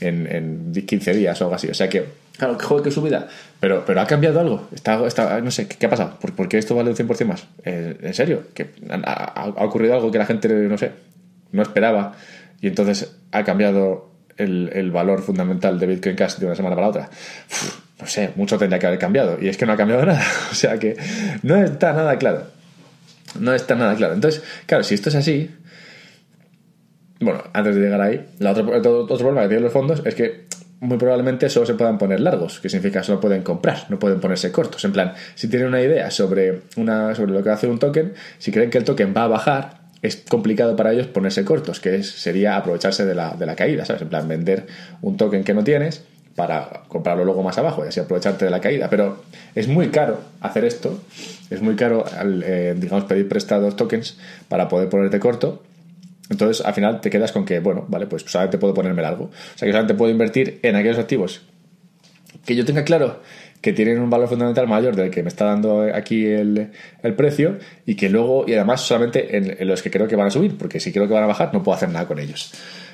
en, 0.00 0.26
en 0.26 0.72
15 0.72 1.14
días 1.14 1.40
o 1.40 1.44
algo 1.44 1.56
así. 1.56 1.68
O 1.68 1.74
sea 1.74 1.88
que, 1.88 2.04
claro, 2.36 2.58
joder, 2.60 2.84
qué 2.84 2.90
subida. 2.90 3.28
Pero, 3.60 3.82
pero 3.86 4.00
ha 4.00 4.06
cambiado 4.06 4.40
algo. 4.40 4.68
Está, 4.72 5.40
no 5.40 5.50
sé, 5.50 5.66
¿qué, 5.66 5.86
ha 5.86 5.90
pasado? 5.90 6.18
¿Por, 6.20 6.48
qué 6.48 6.58
esto 6.58 6.74
vale 6.74 6.90
un 6.90 6.96
100% 6.96 7.24
más? 7.24 7.46
Eh, 7.64 7.96
¿En 8.02 8.14
serio? 8.14 8.48
¿Que 8.52 8.66
ha 8.92 9.64
ocurrido 9.64 9.94
algo 9.94 10.12
que 10.12 10.18
la 10.18 10.26
gente, 10.26 10.48
no 10.48 10.76
sé, 10.76 10.92
no 11.52 11.62
esperaba 11.62 12.14
y 12.60 12.66
entonces 12.66 13.16
ha 13.32 13.44
cambiado 13.44 14.07
el, 14.38 14.90
valor 14.90 15.22
fundamental 15.22 15.78
de 15.78 15.86
Bitcoin 15.86 16.16
Cash 16.16 16.36
de 16.36 16.46
una 16.46 16.54
semana 16.54 16.76
para 16.76 16.88
otra. 16.88 17.10
no 18.00 18.06
sé, 18.06 18.30
mucho 18.36 18.56
tendría 18.58 18.78
que 18.78 18.86
haber 18.86 18.98
cambiado. 18.98 19.38
Y 19.40 19.48
es 19.48 19.56
que 19.56 19.66
no 19.66 19.72
ha 19.72 19.76
cambiado 19.76 20.04
nada. 20.06 20.22
O 20.50 20.54
sea 20.54 20.78
que 20.78 20.96
no 21.42 21.56
está 21.56 21.92
nada 21.92 22.16
claro. 22.18 22.44
No 23.38 23.52
está 23.52 23.74
nada 23.74 23.94
claro. 23.96 24.14
Entonces, 24.14 24.42
claro, 24.66 24.84
si 24.84 24.94
esto 24.94 25.10
es 25.10 25.16
así. 25.16 25.50
Bueno, 27.20 27.42
antes 27.52 27.74
de 27.74 27.80
llegar 27.80 28.00
ahí, 28.00 28.26
la 28.38 28.52
otro, 28.52 28.64
problema 28.64 29.42
que 29.42 29.48
tienen 29.48 29.64
los 29.64 29.72
fondos 29.72 30.02
es 30.04 30.14
que 30.14 30.46
muy 30.80 30.98
probablemente 30.98 31.50
solo 31.50 31.66
se 31.66 31.74
puedan 31.74 31.98
poner 31.98 32.20
largos, 32.20 32.60
que 32.60 32.68
significa 32.68 33.02
solo 33.02 33.18
pueden 33.18 33.42
comprar, 33.42 33.86
no 33.88 33.98
pueden 33.98 34.20
ponerse 34.20 34.52
cortos. 34.52 34.84
En 34.84 34.92
plan, 34.92 35.14
si 35.34 35.48
tienen 35.48 35.66
una 35.66 35.82
idea 35.82 36.12
sobre, 36.12 36.60
una, 36.76 37.16
sobre 37.16 37.32
lo 37.32 37.42
que 37.42 37.50
hacer 37.50 37.70
un 37.70 37.80
token, 37.80 38.14
si 38.38 38.52
creen 38.52 38.70
que 38.70 38.78
el 38.78 38.84
token 38.84 39.12
va 39.16 39.24
a 39.24 39.26
bajar, 39.26 39.77
es 40.02 40.16
complicado 40.16 40.76
para 40.76 40.92
ellos 40.92 41.06
ponerse 41.06 41.44
cortos, 41.44 41.80
que 41.80 41.96
es, 41.96 42.10
sería 42.10 42.56
aprovecharse 42.56 43.04
de 43.04 43.14
la, 43.14 43.34
de 43.34 43.46
la 43.46 43.56
caída, 43.56 43.84
¿sabes? 43.84 44.02
En 44.02 44.08
plan, 44.08 44.28
vender 44.28 44.66
un 45.02 45.16
token 45.16 45.44
que 45.44 45.54
no 45.54 45.64
tienes 45.64 46.04
para 46.36 46.84
comprarlo 46.86 47.24
luego 47.24 47.42
más 47.42 47.58
abajo 47.58 47.84
y 47.84 47.88
así 47.88 47.98
aprovecharte 47.98 48.44
de 48.44 48.50
la 48.50 48.60
caída. 48.60 48.88
Pero 48.88 49.24
es 49.56 49.66
muy 49.66 49.88
caro 49.88 50.20
hacer 50.40 50.64
esto, 50.64 51.02
es 51.50 51.62
muy 51.62 51.74
caro, 51.74 52.04
eh, 52.44 52.76
digamos, 52.78 53.04
pedir 53.04 53.28
prestados 53.28 53.74
tokens 53.74 54.18
para 54.48 54.68
poder 54.68 54.88
ponerte 54.88 55.18
corto. 55.18 55.62
Entonces, 56.30 56.64
al 56.64 56.74
final 56.74 57.00
te 57.00 57.10
quedas 57.10 57.32
con 57.32 57.44
que, 57.44 57.58
bueno, 57.58 57.86
vale, 57.88 58.06
pues 58.06 58.22
solamente 58.26 58.58
puedo 58.58 58.74
ponerme 58.74 59.04
algo. 59.04 59.24
O 59.24 59.58
sea, 59.58 59.66
que 59.66 59.72
solamente 59.72 59.94
puedo 59.94 60.12
invertir 60.12 60.60
en 60.62 60.76
aquellos 60.76 60.98
activos 60.98 61.42
que 62.44 62.54
yo 62.54 62.64
tenga 62.64 62.84
claro 62.84 63.20
que 63.60 63.72
tienen 63.72 64.00
un 64.00 64.10
valor 64.10 64.28
fundamental 64.28 64.68
mayor 64.68 64.94
del 64.94 65.10
que 65.10 65.22
me 65.22 65.28
está 65.28 65.46
dando 65.46 65.82
aquí 65.94 66.26
el, 66.26 66.70
precio 67.16 67.58
y 67.86 67.96
que 67.96 68.08
luego, 68.08 68.44
y 68.46 68.54
además 68.54 68.82
solamente 68.82 69.36
en, 69.36 69.66
los 69.66 69.82
que 69.82 69.90
creo 69.90 70.06
que 70.06 70.16
van 70.16 70.28
a 70.28 70.30
subir, 70.30 70.56
porque 70.56 70.80
si 70.80 70.92
creo 70.92 71.08
que 71.08 71.14
van 71.14 71.24
a 71.24 71.26
bajar 71.26 71.52
no 71.52 71.62
puedo 71.62 71.76
hacer 71.76 71.88
nada 71.88 72.06
con 72.06 72.18
ellos. 72.18 72.52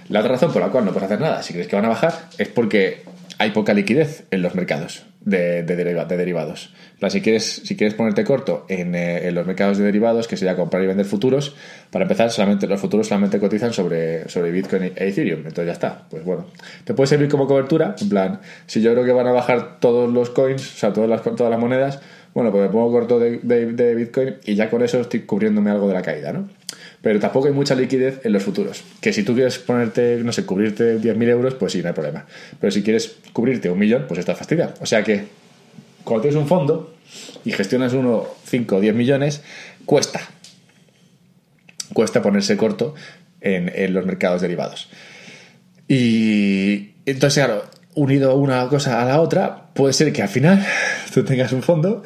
La 0.08 0.20
otra 0.20 0.32
razón 0.32 0.52
por 0.52 0.62
la 0.62 0.68
cual 0.68 0.84
no 0.84 0.92
puedes 0.92 1.06
hacer 1.06 1.20
nada 1.20 1.42
si 1.42 1.52
crees 1.52 1.68
que 1.68 1.76
van 1.76 1.84
a 1.84 1.88
bajar 1.88 2.28
es 2.38 2.48
porque 2.48 3.02
hay 3.38 3.50
poca 3.50 3.74
liquidez 3.74 4.24
en 4.30 4.42
los 4.42 4.54
mercados 4.54 5.04
de, 5.24 5.62
de, 5.62 5.76
de 5.76 6.16
derivados. 6.16 6.72
si, 7.08 7.20
quieres, 7.20 7.62
si 7.64 7.76
quieres 7.76 7.94
ponerte 7.94 8.24
corto 8.24 8.66
eh, 8.68 9.22
en, 9.24 9.34
los 9.34 9.46
mercados 9.46 9.78
de 9.78 9.84
derivados, 9.84 10.28
que 10.28 10.36
sería 10.36 10.56
comprar 10.56 10.82
y 10.82 10.86
vender 10.86 11.06
futuros, 11.06 11.54
para 11.90 12.04
empezar, 12.04 12.30
solamente 12.30 12.66
los 12.66 12.80
futuros 12.80 13.08
solamente 13.08 13.38
cotizan 13.38 13.72
sobre, 13.72 14.28
sobre 14.28 14.50
Bitcoin 14.50 14.84
e 14.84 14.92
Ethereum. 14.96 15.40
Entonces 15.40 15.66
ya 15.66 15.72
está. 15.72 16.06
Pues 16.10 16.24
bueno, 16.24 16.46
te 16.84 16.94
puede 16.94 17.06
servir 17.08 17.28
como 17.28 17.46
cobertura. 17.46 17.96
En 18.00 18.08
plan, 18.08 18.40
si 18.66 18.82
yo 18.82 18.92
creo 18.92 19.04
que 19.04 19.12
van 19.12 19.26
a 19.26 19.32
bajar 19.32 19.80
todos 19.80 20.12
los 20.12 20.30
coins, 20.30 20.74
o 20.74 20.78
sea, 20.78 20.92
todas 20.92 21.08
las, 21.08 21.22
todas 21.22 21.50
las 21.50 21.58
monedas, 21.58 22.00
bueno, 22.34 22.50
pues 22.50 22.64
me 22.64 22.68
pongo 22.68 22.90
corto 22.90 23.18
de, 23.18 23.38
de 23.38 23.94
Bitcoin 23.94 24.36
y 24.44 24.54
ya 24.56 24.68
con 24.68 24.82
eso 24.82 25.00
estoy 25.00 25.20
cubriéndome 25.20 25.70
algo 25.70 25.88
de 25.88 25.94
la 25.94 26.02
caída, 26.02 26.32
¿no? 26.32 26.48
Pero 27.04 27.20
tampoco 27.20 27.48
hay 27.48 27.52
mucha 27.52 27.74
liquidez 27.74 28.24
en 28.24 28.32
los 28.32 28.42
futuros. 28.42 28.82
Que 29.02 29.12
si 29.12 29.24
tú 29.24 29.34
quieres 29.34 29.58
ponerte, 29.58 30.16
no 30.24 30.32
sé, 30.32 30.46
cubrirte 30.46 30.98
10.000 30.98 31.28
euros, 31.28 31.54
pues 31.54 31.72
sí, 31.72 31.82
no 31.82 31.88
hay 31.88 31.92
problema. 31.92 32.24
Pero 32.58 32.70
si 32.70 32.82
quieres 32.82 33.16
cubrirte 33.34 33.68
un 33.68 33.78
millón, 33.78 34.06
pues 34.08 34.18
estás 34.18 34.38
fastidiado. 34.38 34.72
O 34.80 34.86
sea 34.86 35.04
que 35.04 35.26
cuando 36.02 36.22
tienes 36.22 36.40
un 36.40 36.48
fondo 36.48 36.94
y 37.44 37.52
gestionas 37.52 37.92
uno, 37.92 38.26
5 38.46 38.76
o 38.76 38.80
10 38.80 38.94
millones, 38.94 39.42
cuesta. 39.84 40.22
Cuesta 41.92 42.22
ponerse 42.22 42.56
corto 42.56 42.94
en, 43.42 43.92
los 43.92 44.06
mercados 44.06 44.40
derivados. 44.40 44.88
Y 45.86 46.92
entonces, 47.04 47.44
claro, 47.44 47.64
unido 47.94 48.34
una 48.34 48.66
cosa 48.68 49.02
a 49.02 49.04
la 49.04 49.20
otra, 49.20 49.66
puede 49.74 49.92
ser 49.92 50.10
que 50.10 50.22
al 50.22 50.30
final 50.30 50.64
tú 51.12 51.22
tengas 51.22 51.52
un 51.52 51.62
fondo 51.62 52.02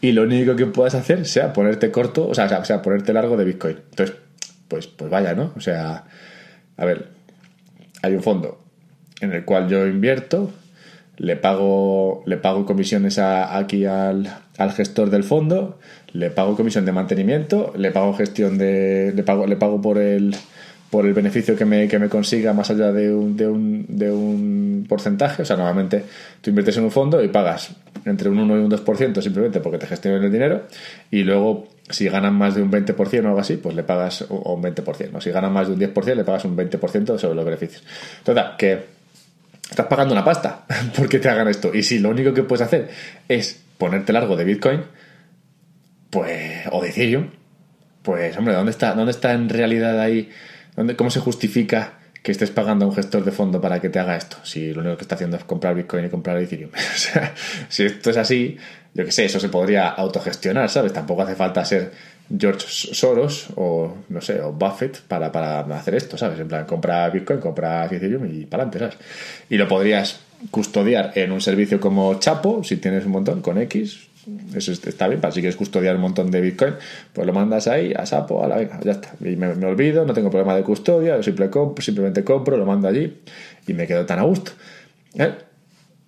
y 0.00 0.12
lo 0.12 0.22
único 0.22 0.54
que 0.54 0.66
puedas 0.66 0.94
hacer 0.94 1.26
sea 1.26 1.52
ponerte 1.52 1.90
corto, 1.90 2.28
o 2.28 2.34
sea, 2.34 2.64
sea 2.64 2.80
ponerte 2.80 3.12
largo 3.12 3.36
de 3.36 3.44
Bitcoin. 3.44 3.78
Entonces, 3.90 4.16
pues, 4.68 4.86
pues 4.86 5.10
vaya, 5.10 5.34
¿no? 5.34 5.52
O 5.56 5.60
sea, 5.60 6.04
a 6.76 6.84
ver, 6.84 7.08
hay 8.02 8.14
un 8.14 8.22
fondo 8.22 8.60
en 9.20 9.32
el 9.32 9.44
cual 9.44 9.68
yo 9.68 9.86
invierto, 9.86 10.50
le 11.16 11.36
pago, 11.36 12.22
le 12.26 12.36
pago 12.36 12.66
comisiones 12.66 13.18
aquí 13.18 13.86
al, 13.86 14.28
al, 14.58 14.72
gestor 14.72 15.10
del 15.10 15.24
fondo, 15.24 15.78
le 16.12 16.30
pago 16.30 16.56
comisión 16.56 16.84
de 16.84 16.92
mantenimiento, 16.92 17.72
le 17.76 17.90
pago 17.90 18.12
gestión 18.14 18.58
de. 18.58 19.12
le 19.14 19.22
pago, 19.22 19.46
le 19.46 19.56
pago 19.56 19.80
por 19.80 19.98
el 19.98 20.36
por 20.90 21.04
el 21.04 21.14
beneficio 21.14 21.56
que 21.56 21.64
me, 21.64 21.88
que 21.88 21.98
me 21.98 22.08
consiga 22.08 22.52
más 22.52 22.70
allá 22.70 22.92
de 22.92 23.12
un, 23.12 23.36
de, 23.36 23.48
un, 23.48 23.86
de 23.88 24.10
un 24.10 24.86
porcentaje. 24.88 25.42
O 25.42 25.44
sea, 25.44 25.56
normalmente 25.56 26.04
tú 26.40 26.50
inviertes 26.50 26.76
en 26.76 26.84
un 26.84 26.90
fondo 26.90 27.22
y 27.22 27.28
pagas 27.28 27.70
entre 28.04 28.30
un 28.30 28.38
1 28.38 28.56
y 28.56 28.60
un 28.60 28.70
2% 28.70 29.20
simplemente 29.20 29.60
porque 29.60 29.78
te 29.78 29.86
gestionan 29.86 30.22
el 30.22 30.32
dinero 30.32 30.62
y 31.10 31.24
luego 31.24 31.66
si 31.88 32.08
ganan 32.08 32.34
más 32.34 32.54
de 32.54 32.62
un 32.62 32.70
20% 32.70 33.24
o 33.24 33.28
algo 33.28 33.40
así, 33.40 33.56
pues 33.56 33.74
le 33.74 33.84
pagas 33.84 34.22
un 34.28 34.62
20%. 34.62 35.16
O 35.16 35.20
si 35.20 35.30
ganan 35.30 35.52
más 35.52 35.68
de 35.68 35.74
un 35.74 35.80
10%, 35.80 36.14
le 36.14 36.24
pagas 36.24 36.44
un 36.44 36.56
20% 36.56 37.18
sobre 37.18 37.34
los 37.34 37.44
beneficios. 37.44 37.82
Total, 38.24 38.56
que 38.56 38.86
estás 39.68 39.86
pagando 39.86 40.12
una 40.12 40.24
pasta 40.24 40.64
porque 40.96 41.18
te 41.18 41.28
hagan 41.28 41.48
esto. 41.48 41.72
Y 41.74 41.82
si 41.82 41.98
lo 41.98 42.10
único 42.10 42.34
que 42.34 42.42
puedes 42.42 42.66
hacer 42.66 42.90
es 43.28 43.62
ponerte 43.78 44.12
largo 44.12 44.36
de 44.36 44.44
Bitcoin, 44.44 44.82
pues, 46.10 46.66
o 46.72 46.82
de 46.82 46.88
Ethereum, 46.88 47.30
pues, 48.02 48.36
hombre, 48.36 48.54
¿dónde 48.54 48.70
está, 48.70 48.94
dónde 48.94 49.12
está 49.12 49.32
en 49.32 49.48
realidad 49.48 50.00
ahí? 50.00 50.30
Dónde, 50.76 50.96
¿Cómo 50.96 51.10
se 51.10 51.20
justifica 51.20 51.98
que 52.26 52.32
estés 52.32 52.50
pagando 52.50 52.84
a 52.84 52.88
un 52.88 52.94
gestor 52.94 53.24
de 53.24 53.30
fondo 53.30 53.60
para 53.60 53.80
que 53.80 53.88
te 53.88 54.00
haga 54.00 54.16
esto? 54.16 54.38
Si 54.42 54.72
lo 54.74 54.80
único 54.80 54.96
que 54.96 55.04
está 55.04 55.14
haciendo 55.14 55.36
es 55.36 55.44
comprar 55.44 55.76
Bitcoin 55.76 56.06
y 56.06 56.08
comprar 56.08 56.36
Ethereum. 56.38 56.70
o 56.74 56.98
sea, 56.98 57.32
si 57.68 57.84
esto 57.84 58.10
es 58.10 58.16
así, 58.16 58.56
yo 58.94 59.04
que 59.04 59.12
sé, 59.12 59.26
eso 59.26 59.38
se 59.38 59.48
podría 59.48 59.90
autogestionar, 59.90 60.68
¿sabes? 60.68 60.92
Tampoco 60.92 61.22
hace 61.22 61.36
falta 61.36 61.64
ser 61.64 61.92
George 62.36 62.66
Soros 62.66 63.46
o, 63.54 63.98
no 64.08 64.20
sé, 64.20 64.40
o 64.40 64.50
Buffett 64.50 65.02
para, 65.02 65.30
para 65.30 65.60
hacer 65.60 65.94
esto, 65.94 66.18
¿sabes? 66.18 66.40
En 66.40 66.48
plan, 66.48 66.66
compra 66.66 67.08
Bitcoin, 67.10 67.38
compra 67.38 67.86
Ethereum 67.86 68.26
y 68.26 68.44
para 68.46 68.64
adelante, 68.64 68.80
¿sabes? 68.80 68.96
Y 69.48 69.56
lo 69.56 69.68
podrías 69.68 70.18
custodiar 70.50 71.12
en 71.14 71.30
un 71.30 71.40
servicio 71.40 71.78
como 71.78 72.18
Chapo, 72.18 72.64
si 72.64 72.78
tienes 72.78 73.06
un 73.06 73.12
montón, 73.12 73.40
con 73.40 73.56
X, 73.58 74.08
Eso 74.54 74.72
está 74.72 75.06
bien, 75.06 75.20
para 75.20 75.32
si 75.32 75.40
quieres 75.40 75.56
custodiar 75.56 75.94
un 75.94 76.02
montón 76.02 76.30
de 76.30 76.40
Bitcoin, 76.40 76.74
pues 77.12 77.26
lo 77.26 77.32
mandas 77.32 77.68
ahí 77.68 77.92
a 77.96 78.04
Sapo, 78.06 78.42
a 78.42 78.48
la 78.48 78.56
venga, 78.56 78.80
ya 78.82 78.92
está. 78.92 79.14
Y 79.20 79.36
me, 79.36 79.48
olvido, 79.66 80.04
no 80.04 80.12
tengo 80.12 80.30
problema 80.30 80.56
de 80.56 80.62
custodia, 80.62 81.22
simple 81.22 81.48
simplemente 81.78 82.24
compro, 82.24 82.56
lo 82.56 82.66
mando 82.66 82.88
allí 82.88 83.20
y 83.66 83.72
me 83.72 83.86
quedo 83.86 84.04
tan 84.04 84.18
a 84.18 84.22
gusto. 84.22 84.52
¿Eh? 85.14 85.32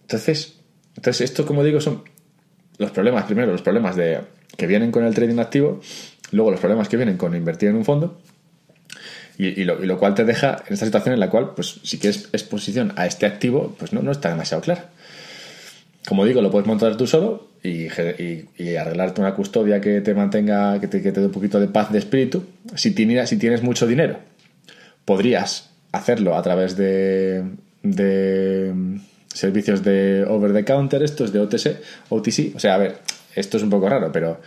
Entonces, 0.03 0.59
entonces, 0.97 1.31
esto, 1.31 1.47
como 1.47 1.63
digo, 1.63 1.81
son 1.81 2.03
los 2.79 2.91
problemas, 2.91 3.25
primero, 3.25 3.53
los 3.53 3.63
problemas 3.63 3.95
de, 3.95 4.21
que 4.57 4.67
vienen 4.67 4.91
con 4.91 5.05
el 5.05 5.15
trading 5.15 5.39
activo, 5.39 5.81
luego 6.33 6.51
los 6.51 6.59
problemas 6.59 6.89
que 6.89 6.97
vienen 6.97 7.17
con 7.17 7.37
invertir 7.37 7.69
en 7.69 7.77
un 7.77 7.85
fondo. 7.85 8.21
Y, 9.39 9.63
lo, 9.63 9.99
cual 10.01 10.17
te 10.17 10.25
deja 10.25 10.65
en 10.67 10.75
esta 10.75 10.85
situación 10.85 11.13
en 11.15 11.21
la 11.21 11.31
cual, 11.31 11.53
pues, 11.55 11.79
si 11.85 12.01
quieres 12.01 12.29
exposición 12.33 12.93
a 12.97 13.07
este 13.07 13.25
activo, 13.25 13.77
pues 13.79 13.93
no, 13.93 14.03
no 14.03 14.11
está 14.11 14.31
demasiado 14.31 14.61
claro. 14.61 14.81
Como 16.07 16.25
digo, 16.25 16.41
lo 16.41 16.51
puedes 16.51 16.67
montar 16.67 16.97
tú 16.97 17.07
solo 17.07 17.49
y, 17.63 17.87
arreglarte 18.77 19.21
una 19.21 19.35
custodia 19.35 19.81
que 19.81 20.01
te 20.01 20.15
mantenga, 20.15 20.81
que 20.81 20.89
te, 20.89 21.01
dé 21.01 21.27
un 21.27 21.33
poquito 21.33 21.61
de 21.61 21.69
paz 21.69 21.93
de 21.93 21.99
espíritu. 21.99 22.45
Si 22.75 22.93
tienes, 22.93 23.29
si 23.29 23.37
tienes 23.37 23.63
mucho 23.63 23.87
dinero, 23.87 24.19
podrías 25.05 25.71
hacerlo 25.93 26.37
a 26.37 26.43
través 26.43 26.77
de, 26.77 27.45
de 27.83 28.73
servicios 29.33 29.83
de 29.83 30.25
over 30.29 30.53
the 30.53 30.65
counter, 30.65 31.03
estos 31.03 31.33
de 31.33 31.41
OTC, 31.41 31.81
OTC. 32.09 32.57
O 32.57 32.59
sea, 32.59 32.75
a 32.75 32.79
ver, 32.79 32.99
esto 33.35 33.57
es 33.57 33.63
un 33.63 33.71
poco 33.71 33.89
raro, 33.89 34.11
pero 34.13 34.41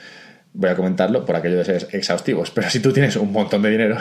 voy 0.53 0.69
a 0.69 0.75
comentarlo 0.75 1.25
por 1.25 1.35
aquello 1.35 1.57
de 1.57 1.65
ser 1.65 1.87
exhaustivos. 1.91 2.51
Pero 2.51 2.69
si 2.69 2.79
tú 2.79 2.91
tienes 2.91 3.15
un 3.15 3.31
montón 3.31 3.61
de 3.61 3.69
dinero, 3.69 3.97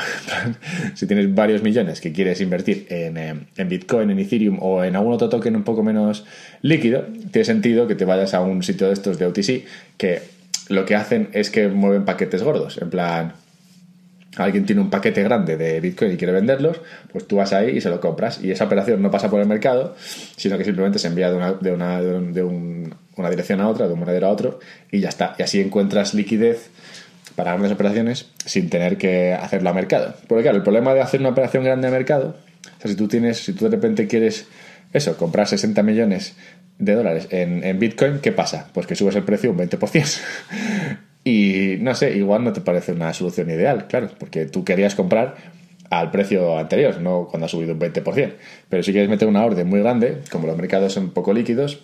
si 0.95 1.07
tienes 1.07 1.33
varios 1.35 1.63
millones 1.63 2.01
que 2.01 2.13
quieres 2.13 2.41
invertir 2.41 2.87
en, 2.89 3.17
eh, 3.17 3.35
en, 3.57 3.69
Bitcoin, 3.69 4.11
en 4.11 4.19
Ethereum 4.19 4.59
o 4.61 4.85
en 4.85 4.97
algún 4.97 5.13
otro 5.13 5.29
token 5.29 5.57
un 5.57 5.65
poco 5.65 5.83
menos 5.83 6.25
líquido, 6.63 7.07
tiene 7.31 7.45
sentido 7.45 7.87
que 7.87 7.95
te 7.95 8.05
vayas 8.05 8.35
a 8.35 8.41
un 8.41 8.63
sitio 8.63 8.89
de 8.89 8.95
estos 8.95 9.19
de 9.19 9.27
OTC 9.27 9.65
que 9.97 10.23
lo 10.69 10.85
que 10.85 10.95
hacen 10.95 11.29
es 11.33 11.51
que 11.51 11.69
mueven 11.69 12.05
paquetes 12.05 12.43
gordos. 12.43 12.79
En 12.81 12.91
plan, 12.91 13.33
alguien 14.37 14.65
tiene 14.65 14.81
un 14.81 14.91
paquete 14.91 15.23
grande 15.23 15.57
de 15.57 15.81
Bitcoin 15.81 16.13
y 16.13 16.17
quiere 16.17 16.33
venderlos, 16.33 16.81
pues 17.13 17.27
tú 17.27 17.37
vas 17.37 17.53
ahí 17.53 17.77
y 17.77 17.81
se 17.81 17.91
lo 17.91 18.01
compras. 18.01 18.43
Y 18.43 18.51
esa 18.51 18.65
operación 18.65 19.03
no 19.03 19.11
pasa 19.11 19.29
por 19.31 19.41
el 19.41 19.47
mercado, 19.47 19.97
sino 20.37 20.57
que 20.59 20.65
simplemente 20.65 20.99
se 20.99 21.09
envía 21.09 21.31
de 21.31 21.37
una, 21.37 21.53
de 21.53 21.73
una, 21.73 22.01
de 22.01 22.43
una 23.21 23.31
dirección 23.31 23.61
a 23.61 23.69
otra, 23.69 23.87
de 23.87 23.95
un 23.95 24.01
monedero 24.01 24.27
a 24.27 24.31
otro, 24.31 24.61
y 24.91 25.01
ya 25.01 25.09
está. 25.09 25.35
Y 25.39 25.43
así 25.43 25.61
encuentras 25.61 26.15
liquidez 26.15 26.71
para 27.37 27.53
grandes 27.53 27.73
operaciones 27.73 28.31
sin 28.45 28.69
tener 28.69 28.99
que 28.99 29.33
hacerlo 29.35 29.71
a 29.71 29.73
mercado. 29.73 30.15
Porque 30.27 30.43
claro, 30.43 30.59
el 30.59 30.63
problema 30.63 30.95
de 30.95 31.01
hacer 31.01 31.21
una 31.21 31.31
operación 31.31 31.65
grande 31.65 31.89
a 31.89 31.91
mercado, 31.91 32.37
o 32.85 32.89
si 32.89 32.95
tú 32.97 33.09
tienes, 33.09 33.39
si 33.39 33.53
tú 33.53 33.65
de 33.65 33.71
repente 33.71 34.07
quieres 34.07 34.49
eso, 34.93 35.17
comprar 35.17 35.47
60 35.47 35.83
millones 35.83 36.35
de 36.79 36.95
dólares 36.95 37.29
en, 37.31 37.63
en 37.65 37.79
Bitcoin, 37.79 38.19
¿qué 38.21 38.33
pasa? 38.33 38.69
Pues 38.73 38.87
que 38.87 38.97
subes 38.97 39.15
el 39.15 39.23
precio 39.23 39.51
un 39.51 39.59
20%. 39.59 40.21
Y 41.23 41.77
no 41.81 41.95
sé, 41.95 42.17
igual 42.17 42.45
no 42.45 42.55
te 42.55 42.63
parece 42.63 42.93
una 42.93 43.13
solución 43.13 43.51
ideal, 43.51 43.87
claro, 43.89 44.09
porque 44.19 44.47
tú 44.47 44.65
querías 44.65 44.95
comprar 44.95 45.37
al 45.91 46.11
precio 46.11 46.57
anterior, 46.59 47.01
no 47.01 47.27
cuando 47.29 47.47
ha 47.47 47.49
subido 47.49 47.75
un 47.75 47.81
20%. 47.81 48.33
Pero 48.69 48.83
si 48.83 48.93
quieres 48.93 49.11
meter 49.11 49.29
una 49.29 49.45
orden 49.45 49.69
muy 49.69 49.81
grande, 49.81 50.21
como 50.31 50.47
los 50.47 50.57
mercados 50.57 50.95
son 50.95 51.11
poco 51.11 51.35
líquidos, 51.35 51.81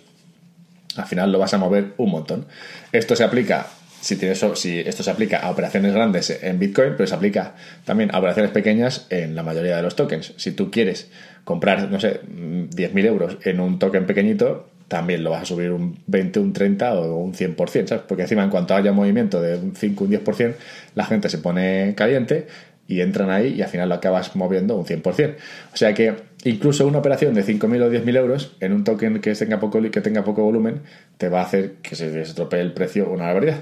al 0.97 1.05
final 1.05 1.31
lo 1.31 1.39
vas 1.39 1.53
a 1.53 1.57
mover 1.57 1.93
un 1.97 2.11
montón. 2.11 2.45
Esto 2.91 3.15
se 3.15 3.23
aplica, 3.23 3.67
si, 4.01 4.15
tienes, 4.15 4.43
si 4.55 4.79
esto 4.79 5.03
se 5.03 5.11
aplica 5.11 5.39
a 5.39 5.51
operaciones 5.51 5.93
grandes 5.93 6.29
en 6.41 6.59
Bitcoin, 6.59 6.93
pero 6.97 7.07
se 7.07 7.15
aplica 7.15 7.55
también 7.85 8.13
a 8.13 8.19
operaciones 8.19 8.51
pequeñas 8.51 9.07
en 9.09 9.35
la 9.35 9.43
mayoría 9.43 9.77
de 9.77 9.83
los 9.83 9.95
tokens. 9.95 10.33
Si 10.37 10.51
tú 10.51 10.71
quieres 10.71 11.09
comprar, 11.43 11.89
no 11.89 11.99
sé, 11.99 12.21
10.000 12.21 13.05
euros 13.05 13.37
en 13.43 13.59
un 13.59 13.79
token 13.79 14.05
pequeñito, 14.05 14.67
también 14.87 15.23
lo 15.23 15.31
vas 15.31 15.43
a 15.43 15.45
subir 15.45 15.71
un 15.71 15.97
20, 16.07 16.39
un 16.39 16.53
30 16.53 16.93
o 16.93 17.17
un 17.17 17.33
100%, 17.33 17.87
¿sabes? 17.87 18.03
Porque 18.07 18.23
encima 18.23 18.43
en 18.43 18.49
cuanto 18.49 18.75
haya 18.75 18.91
movimiento 18.91 19.41
de 19.41 19.57
un 19.57 19.75
5, 19.75 20.03
un 20.03 20.11
10%, 20.11 20.55
la 20.95 21.05
gente 21.05 21.29
se 21.29 21.39
pone 21.39 21.93
caliente 21.95 22.47
y 22.87 23.01
entran 23.01 23.29
ahí 23.29 23.55
y 23.57 23.61
al 23.61 23.69
final 23.69 23.89
lo 23.89 23.95
acabas 23.95 24.35
moviendo 24.35 24.77
un 24.77 24.85
100%. 24.85 25.35
O 25.73 25.77
sea 25.77 25.93
que 25.93 26.15
incluso 26.49 26.87
una 26.87 26.99
operación 26.99 27.33
de 27.33 27.43
5.000 27.43 27.81
o 27.83 27.91
10.000 27.91 28.17
euros 28.17 28.55
en 28.59 28.73
un 28.73 28.83
token 28.83 29.19
que 29.19 29.33
tenga, 29.35 29.59
poco, 29.59 29.81
que 29.81 30.01
tenga 30.01 30.23
poco 30.23 30.43
volumen 30.43 30.81
te 31.17 31.29
va 31.29 31.41
a 31.41 31.43
hacer 31.43 31.75
que 31.81 31.95
se 31.95 32.21
estropee 32.21 32.61
el 32.61 32.73
precio 32.73 33.09
una 33.09 33.25
barbaridad. 33.25 33.59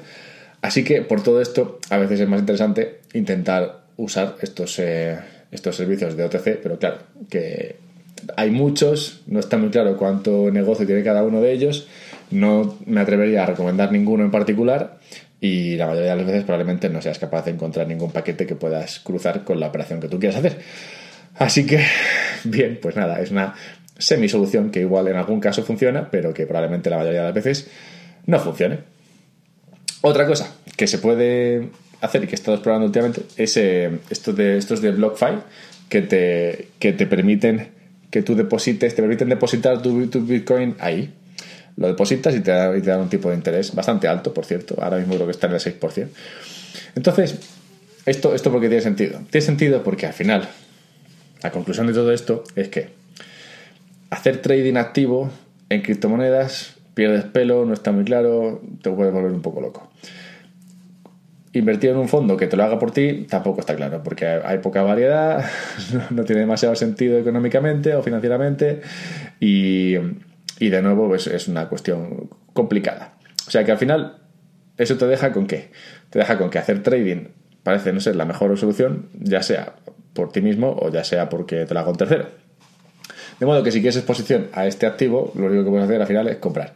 Así 0.62 0.84
que 0.84 1.02
por 1.02 1.22
todo 1.22 1.42
esto 1.42 1.80
a 1.90 1.98
veces 1.98 2.20
es 2.20 2.28
más 2.28 2.40
interesante 2.40 3.02
intentar 3.14 3.86
usar 3.98 4.36
estos, 4.42 4.80
eh, 4.80 5.18
estos 5.52 5.76
servicios 5.76 6.18
de 6.18 6.24
OTC, 6.24 6.60
pero 6.62 6.80
claro, 6.80 6.98
que 7.30 7.78
hay 8.36 8.52
muchos, 8.52 9.22
no 9.28 9.40
está 9.40 9.58
muy 9.58 9.70
claro 9.70 9.98
cuánto 9.98 10.50
negocio 10.52 10.86
tiene 10.86 11.04
cada 11.04 11.24
uno 11.24 11.42
de 11.42 11.52
ellos, 11.52 11.88
no 12.32 12.78
me 12.86 13.02
atrevería 13.02 13.44
a 13.44 13.46
recomendar 13.46 13.92
ninguno 13.92 14.24
en 14.24 14.32
particular 14.32 14.98
y 15.40 15.76
la 15.76 15.88
mayoría 15.88 16.12
de 16.12 16.18
las 16.18 16.26
veces 16.26 16.44
probablemente 16.44 16.90
no 16.90 17.02
seas 17.02 17.20
capaz 17.20 17.46
de 17.46 17.52
encontrar 17.52 17.88
ningún 17.88 18.12
paquete 18.12 18.48
que 18.48 18.56
puedas 18.56 19.00
cruzar 19.00 19.44
con 19.44 19.60
la 19.60 19.68
operación 19.68 20.00
que 20.00 20.08
tú 20.08 20.20
quieras 20.20 20.40
hacer. 20.40 20.58
Así 21.38 21.66
que, 21.66 21.86
bien, 22.44 22.80
pues 22.82 22.96
nada, 22.96 23.22
es 23.22 23.32
una 23.32 23.56
semi-solución 23.98 24.72
que 24.72 24.82
igual 24.82 25.08
en 25.08 25.16
algún 25.16 25.40
caso 25.40 25.64
funciona, 25.64 26.10
pero 26.12 26.34
que 26.34 26.46
probablemente 26.46 26.90
la 26.90 26.98
mayoría 26.98 27.22
de 27.22 27.26
las 27.28 27.36
veces 27.36 27.70
no 28.26 28.40
funcione. 28.40 28.80
Otra 30.02 30.26
cosa 30.26 30.56
que 30.76 30.88
se 30.88 30.98
puede 30.98 31.70
hacer 32.02 32.24
y 32.24 32.28
que 32.28 32.34
he 32.34 32.36
estado 32.36 32.56
explorando 32.56 32.86
últimamente 32.86 33.24
es 33.38 33.58
eh, 33.58 33.90
de, 34.36 34.58
estos 34.58 34.82
de 34.82 34.92
BlockFi 34.92 35.40
que 35.90 36.02
te, 36.02 36.68
que 36.80 36.94
te 36.94 37.08
permiten 37.08 37.70
que 38.16 38.22
tú 38.22 38.36
deposites, 38.36 38.96
te 38.96 39.02
permiten 39.02 39.28
depositar 39.28 39.82
tu, 39.82 40.08
Bitcoin 40.22 40.76
ahí. 40.80 41.14
Lo 41.76 41.88
depositas 41.88 42.34
y 42.34 42.40
te, 42.40 42.52
dan 42.52 43.02
un 43.02 43.10
tipo 43.10 43.30
de 43.30 43.36
interés 43.36 43.76
bastante 43.76 44.08
alto, 44.08 44.34
por 44.34 44.46
cierto. 44.46 44.78
Ahora 44.82 44.98
mismo 44.98 45.16
creo 45.16 45.26
que 45.26 45.32
está 45.32 45.48
en 45.48 45.54
el 45.54 45.60
6%. 45.60 46.08
Entonces, 46.96 47.36
esto, 48.06 48.34
esto 48.34 48.52
porque 48.52 48.70
tiene 48.70 48.82
sentido. 48.82 49.20
Tiene 49.30 49.46
sentido 49.46 49.84
porque 49.84 50.06
al 50.06 50.14
final, 50.14 50.48
la 51.42 51.52
conclusión 51.52 51.88
de 51.88 51.94
todo 51.94 52.12
esto 52.12 52.44
es 52.56 52.70
que 52.70 52.90
hacer 54.10 54.42
trading 54.42 54.76
activo 54.76 55.30
en 55.70 55.82
criptomonedas 55.82 56.76
pierdes 56.94 57.26
pelo, 57.26 57.66
no 57.66 57.74
está 57.74 57.92
muy 57.92 58.06
claro, 58.06 58.62
te 58.82 58.90
puede 58.90 59.12
volver 59.12 59.32
un 59.32 59.42
poco 59.42 59.62
loco 59.62 59.90
invertir 61.60 61.92
en 61.92 61.98
un 61.98 62.08
fondo 62.08 62.38
que 62.38 62.48
te 62.48 62.58
lo 62.58 62.64
haga 62.64 62.78
por 62.80 62.92
ti 62.92 63.26
tampoco 63.30 63.62
está 63.62 63.76
claro, 63.76 64.04
porque 64.04 64.26
hay 64.26 64.58
poca 64.60 64.84
variedad, 64.84 65.46
no 66.10 66.24
tiene 66.24 66.42
demasiado 66.42 66.76
sentido 66.76 67.18
económicamente 67.18 67.96
o 67.96 68.04
financieramente 68.04 68.82
y, 69.40 69.94
de 69.94 70.82
nuevo 70.82 71.08
pues, 71.08 71.28
es 71.28 71.48
una 71.48 71.68
cuestión 71.70 72.30
complicada. 72.54 73.14
O 73.48 73.52
sea 73.52 73.64
que 73.64 73.72
al 73.72 73.78
final 73.78 74.18
eso 74.78 74.98
te 74.98 75.08
deja 75.08 75.32
con 75.32 75.48
qué? 75.48 75.72
Te 76.10 76.20
deja 76.20 76.38
con 76.38 76.50
que 76.50 76.60
hacer 76.60 76.84
trading 76.84 77.28
parece 77.64 77.94
no 77.94 78.00
ser 78.00 78.16
la 78.16 78.26
mejor 78.26 78.56
solución, 78.58 79.10
ya 79.14 79.42
sea 79.42 79.76
por 80.16 80.32
ti 80.32 80.42
mismo 80.42 80.76
o 80.80 80.90
ya 80.90 81.04
sea 81.04 81.30
porque 81.30 81.66
te 81.66 81.74
lo 81.76 81.80
haga 81.82 81.92
un 81.92 81.98
tercero. 81.98 82.30
De 83.40 83.46
modo 83.46 83.62
que 83.62 83.72
si 83.72 83.82
quieres 83.82 83.98
exposición 83.98 84.48
a 84.54 84.66
este 84.66 84.88
activo, 84.88 85.32
lo 85.36 85.46
único 85.46 85.66
que 85.66 85.70
puedes 85.70 85.86
hacer 85.86 86.02
al 86.02 86.08
final 86.08 86.28
es 86.28 86.38
comprar 86.38 86.74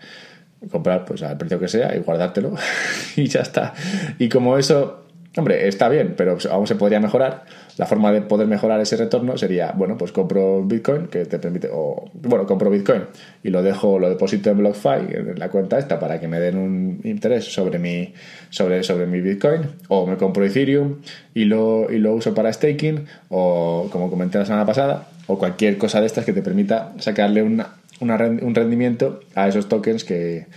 comprar 0.72 1.06
pues 1.06 1.24
al 1.24 1.38
precio 1.38 1.60
que 1.60 1.68
sea 1.68 1.96
y 1.96 2.00
guardártelo 2.00 2.54
y 3.16 3.28
ya 3.28 3.42
está. 3.42 3.74
Y 4.18 4.30
como 4.30 4.58
eso, 4.58 5.06
hombre, 5.38 5.68
está 5.68 5.90
bien, 5.90 6.16
pero 6.18 6.38
aún 6.52 6.68
se 6.68 6.76
podría 6.76 7.00
mejorar. 7.00 7.46
La 7.78 7.86
forma 7.86 8.12
de 8.12 8.22
poder 8.22 8.48
mejorar 8.48 8.82
ese 8.82 8.98
retorno 8.98 9.38
sería, 9.38 9.72
bueno, 9.72 9.98
pues 9.98 10.12
compro 10.12 10.64
Bitcoin 10.64 11.08
que 11.08 11.26
te 11.26 11.40
permite, 11.40 11.70
o 11.72 12.10
bueno, 12.14 12.46
compro 12.46 12.70
Bitcoin 12.70 13.04
y 13.44 13.50
lo 13.50 13.62
dejo, 13.62 14.00
lo 14.00 14.10
deposito 14.10 14.50
en 14.50 14.58
BlockFi, 14.58 15.14
en 15.14 15.40
la 15.40 15.50
cuenta 15.50 15.80
esta, 15.80 16.00
para 16.00 16.20
que 16.20 16.28
me 16.28 16.40
den 16.40 16.58
un 16.58 17.02
interés 17.04 17.46
sobre 17.46 17.80
mi, 17.80 18.14
sobre, 18.50 18.84
sobre 18.84 19.06
mi 19.06 19.22
Bitcoin, 19.22 19.62
o 19.88 20.06
me 20.06 20.18
compro 20.18 20.44
Ethereum 20.44 20.98
y 21.34 21.46
lo, 21.46 21.92
y 21.92 22.00
lo 22.00 22.14
uso 22.14 22.34
para 22.34 22.52
staking, 22.52 23.06
o 23.30 23.88
como 23.92 24.10
comenté 24.10 24.40
la 24.40 24.46
semana 24.46 24.66
pasada, 24.66 25.08
o 25.28 25.38
cualquier 25.38 25.78
cosa 25.78 26.02
de 26.02 26.08
estas 26.08 26.26
que 26.26 26.34
te 26.34 26.42
permita 26.42 26.94
sacarle 26.98 27.44
una 27.44 27.80
un 28.02 28.56
rendimiento 28.56 29.22
a 29.36 29.48
esos 29.48 29.68
tokens 29.68 30.04
que 30.04 30.48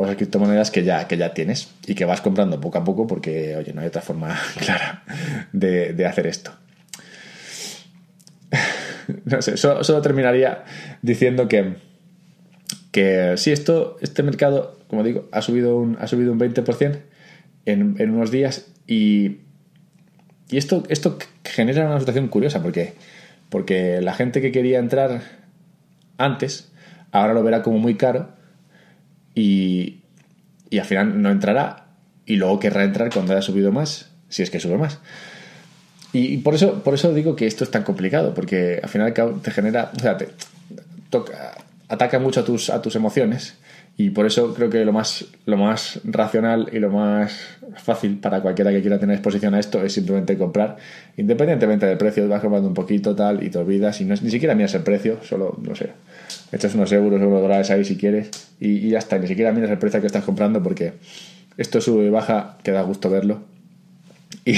o 0.00 0.04
esas 0.04 0.14
criptomonedas 0.14 0.70
que 0.70 0.84
ya, 0.84 1.08
que 1.08 1.16
ya 1.16 1.34
tienes 1.34 1.74
y 1.84 1.96
que 1.96 2.04
vas 2.04 2.20
comprando 2.20 2.60
poco 2.60 2.78
a 2.78 2.84
poco 2.84 3.08
porque, 3.08 3.56
oye, 3.56 3.72
no 3.72 3.80
hay 3.80 3.88
otra 3.88 4.00
forma 4.00 4.38
clara 4.56 5.02
de, 5.52 6.06
hacer 6.06 6.28
esto. 6.28 6.52
no 9.24 9.42
sé, 9.42 9.56
solo, 9.56 10.00
terminaría 10.00 10.62
diciendo 11.02 11.48
que, 11.48 11.78
que 12.92 13.34
si 13.38 13.50
esto, 13.50 13.96
este 14.00 14.22
mercado, 14.22 14.78
como 14.86 15.02
digo, 15.02 15.28
ha 15.32 15.42
subido 15.42 15.76
un, 15.76 15.96
ha 15.98 16.06
subido 16.06 16.32
un 16.32 16.38
20% 16.38 17.00
en, 17.66 17.96
en 17.98 18.10
unos 18.10 18.30
días 18.30 18.68
y, 18.86 19.38
y 20.48 20.58
esto, 20.58 20.84
esto 20.90 21.18
genera 21.42 21.88
una 21.88 21.98
situación 21.98 22.28
curiosa 22.28 22.62
porque, 22.62 22.94
porque 23.48 24.00
la 24.00 24.14
gente 24.14 24.40
que 24.40 24.52
quería 24.52 24.78
entrar 24.78 25.22
antes, 26.18 26.70
ahora 27.10 27.34
lo 27.34 27.42
verá 27.42 27.64
como 27.64 27.78
muy 27.78 27.96
caro 27.96 28.37
y, 29.34 30.00
y 30.70 30.78
al 30.78 30.84
final 30.84 31.20
no 31.20 31.30
entrará 31.30 31.86
y 32.26 32.36
luego 32.36 32.58
querrá 32.58 32.84
entrar 32.84 33.12
cuando 33.12 33.32
haya 33.32 33.42
subido 33.42 33.72
más, 33.72 34.10
si 34.28 34.42
es 34.42 34.50
que 34.50 34.60
sube 34.60 34.76
más. 34.76 34.98
Y, 36.12 36.38
por, 36.38 36.54
eso, 36.54 36.82
por 36.82 36.94
eso 36.94 37.12
digo 37.12 37.36
que 37.36 37.46
esto 37.46 37.64
es 37.64 37.70
tan 37.70 37.82
complicado, 37.82 38.34
porque 38.34 38.80
al 38.82 38.88
final 38.88 39.12
te 39.42 39.50
genera, 39.50 39.92
o 39.94 40.00
sea, 40.00 40.16
ataca 41.88 42.18
mucho 42.18 42.40
a 42.40 42.44
tus, 42.44 42.70
a 42.70 42.80
tus 42.80 42.96
emociones 42.96 43.56
Y 44.00 44.10
por 44.10 44.26
eso 44.26 44.54
creo 44.54 44.70
que 44.70 44.84
lo 44.84 44.92
más, 44.92 45.26
lo 45.44 45.56
más 45.56 46.00
racional 46.04 46.70
y 46.72 46.78
lo 46.78 46.88
más 46.88 47.58
fácil 47.74 48.18
para 48.18 48.40
cualquiera 48.40 48.70
que 48.70 48.80
quiera 48.80 49.00
tener 49.00 49.16
exposición 49.16 49.54
a 49.54 49.58
esto 49.58 49.82
es 49.82 49.92
simplemente 49.92 50.38
comprar, 50.38 50.76
independientemente 51.16 51.84
del 51.84 51.98
precio, 51.98 52.28
vas 52.28 52.40
comprando 52.40 52.68
un 52.68 52.74
poquito 52.74 53.16
tal 53.16 53.42
y 53.42 53.50
te 53.50 53.58
olvidas 53.58 54.00
y 54.00 54.04
no, 54.04 54.14
ni 54.22 54.30
siquiera 54.30 54.54
miras 54.54 54.72
el 54.74 54.84
precio, 54.84 55.18
solo, 55.24 55.58
no 55.60 55.74
sé, 55.74 55.90
echas 56.52 56.76
unos 56.76 56.92
euros, 56.92 57.20
unos 57.20 57.42
dólares 57.42 57.70
ahí 57.70 57.84
si 57.84 57.96
quieres 57.96 58.30
y, 58.60 58.88
ya 58.88 58.98
está, 58.98 59.18
ni 59.18 59.26
siquiera 59.26 59.50
miras 59.52 59.70
el 59.72 59.78
precio 59.78 60.00
que 60.00 60.06
estás 60.06 60.22
comprando 60.22 60.62
porque 60.62 60.92
esto 61.56 61.80
sube 61.80 62.06
y 62.06 62.10
baja, 62.10 62.56
que 62.62 62.70
da 62.70 62.82
gusto 62.82 63.10
verlo 63.10 63.42
y, 64.44 64.54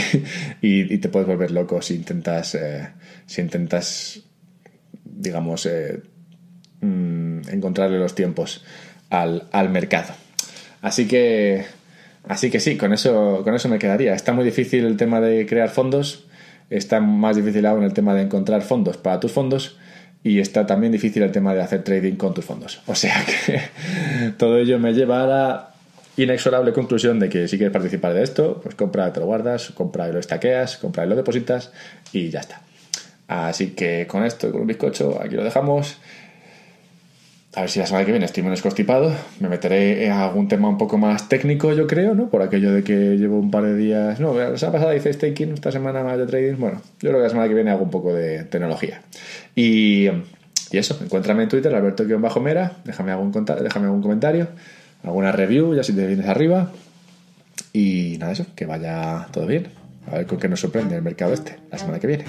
y, 0.60 0.98
te 0.98 1.08
puedes 1.08 1.26
volver 1.26 1.50
loco 1.50 1.80
si 1.80 1.94
intentas, 1.94 2.54
eh, 2.56 2.90
si 3.24 3.40
intentas 3.40 4.22
digamos, 5.02 5.64
eh, 5.64 6.02
mm, 6.82 7.48
encontrarle 7.48 7.98
los 7.98 8.14
tiempos 8.14 8.62
al, 9.10 9.48
al, 9.52 9.68
mercado. 9.68 10.12
Así 10.80 11.06
que, 11.06 11.66
así 12.26 12.50
que 12.50 12.60
sí, 12.60 12.76
con 12.76 12.92
eso, 12.92 13.42
con 13.44 13.54
eso 13.54 13.68
me 13.68 13.78
quedaría. 13.78 14.14
Está 14.14 14.32
muy 14.32 14.44
difícil 14.44 14.84
el 14.86 14.96
tema 14.96 15.20
de 15.20 15.46
crear 15.46 15.68
fondos, 15.68 16.24
está 16.70 17.00
más 17.00 17.36
difícil 17.36 17.66
aún 17.66 17.84
el 17.84 17.92
tema 17.92 18.14
de 18.14 18.22
encontrar 18.22 18.62
fondos 18.62 18.96
para 18.96 19.20
tus 19.20 19.32
fondos 19.32 19.76
y 20.22 20.38
está 20.38 20.66
también 20.66 20.92
difícil 20.92 21.22
el 21.22 21.32
tema 21.32 21.54
de 21.54 21.62
hacer 21.62 21.82
trading 21.82 22.14
con 22.14 22.34
tus 22.34 22.44
fondos. 22.44 22.80
O 22.86 22.94
sea 22.94 23.24
que 23.24 23.60
todo 24.38 24.58
ello 24.58 24.78
me 24.78 24.92
lleva 24.92 25.24
a 25.24 25.26
la 25.26 25.70
inexorable 26.16 26.72
conclusión 26.72 27.18
de 27.18 27.28
que 27.28 27.48
si 27.48 27.56
quieres 27.56 27.72
participar 27.72 28.12
de 28.14 28.22
esto, 28.22 28.60
pues 28.62 28.74
compra, 28.74 29.12
te 29.12 29.20
lo 29.20 29.26
guardas, 29.26 29.70
compra 29.70 30.08
y 30.08 30.12
lo 30.12 30.18
estaqueas, 30.18 30.76
compra 30.76 31.06
y 31.06 31.08
lo 31.08 31.16
depositas 31.16 31.72
y 32.12 32.28
ya 32.28 32.40
está. 32.40 32.62
Así 33.28 33.70
que 33.70 34.06
con 34.06 34.24
esto, 34.24 34.50
con 34.50 34.62
un 34.62 34.66
bizcocho, 34.66 35.20
aquí 35.22 35.36
lo 35.36 35.44
dejamos. 35.44 35.98
A 37.56 37.62
ver 37.62 37.70
si 37.70 37.80
la 37.80 37.86
semana 37.86 38.06
que 38.06 38.12
viene 38.12 38.26
estoy 38.26 38.44
menos 38.44 38.62
constipado. 38.62 39.12
Me 39.40 39.48
meteré 39.48 40.06
en 40.06 40.12
algún 40.12 40.46
tema 40.46 40.68
un 40.68 40.78
poco 40.78 40.98
más 40.98 41.28
técnico, 41.28 41.72
yo 41.72 41.88
creo, 41.88 42.14
¿no? 42.14 42.30
Por 42.30 42.42
aquello 42.42 42.72
de 42.72 42.84
que 42.84 43.16
llevo 43.16 43.40
un 43.40 43.50
par 43.50 43.64
de 43.64 43.76
días. 43.76 44.20
No, 44.20 44.34
la 44.34 44.56
semana 44.56 44.78
pasada 44.78 44.94
hice 44.94 45.12
staking, 45.12 45.54
esta 45.54 45.72
semana 45.72 46.04
más 46.04 46.16
de 46.16 46.26
trading. 46.26 46.60
Bueno, 46.60 46.80
yo 47.00 47.10
creo 47.10 47.14
que 47.14 47.24
la 47.24 47.28
semana 47.28 47.48
que 47.48 47.54
viene 47.54 47.72
hago 47.72 47.82
un 47.82 47.90
poco 47.90 48.14
de 48.14 48.44
tecnología. 48.44 49.02
Y, 49.56 50.06
y 50.70 50.78
eso, 50.78 50.96
encuéntrame 51.02 51.42
en 51.42 51.48
Twitter, 51.48 51.74
Alberto-Mera. 51.74 52.76
Déjame 52.84 53.10
algún, 53.10 53.32
déjame 53.32 53.86
algún 53.86 54.02
comentario, 54.02 54.46
alguna 55.02 55.32
review, 55.32 55.74
ya 55.74 55.82
si 55.82 55.92
te 55.92 56.06
vienes 56.06 56.28
arriba. 56.28 56.70
Y 57.72 58.16
nada, 58.20 58.30
eso, 58.30 58.46
que 58.54 58.66
vaya 58.66 59.26
todo 59.32 59.46
bien. 59.46 59.68
A 60.08 60.18
ver 60.18 60.26
con 60.26 60.38
qué 60.38 60.48
nos 60.48 60.60
sorprende 60.60 60.94
el 60.94 61.02
mercado 61.02 61.32
este 61.32 61.56
la 61.72 61.78
semana 61.78 61.98
que 61.98 62.06
viene. 62.06 62.24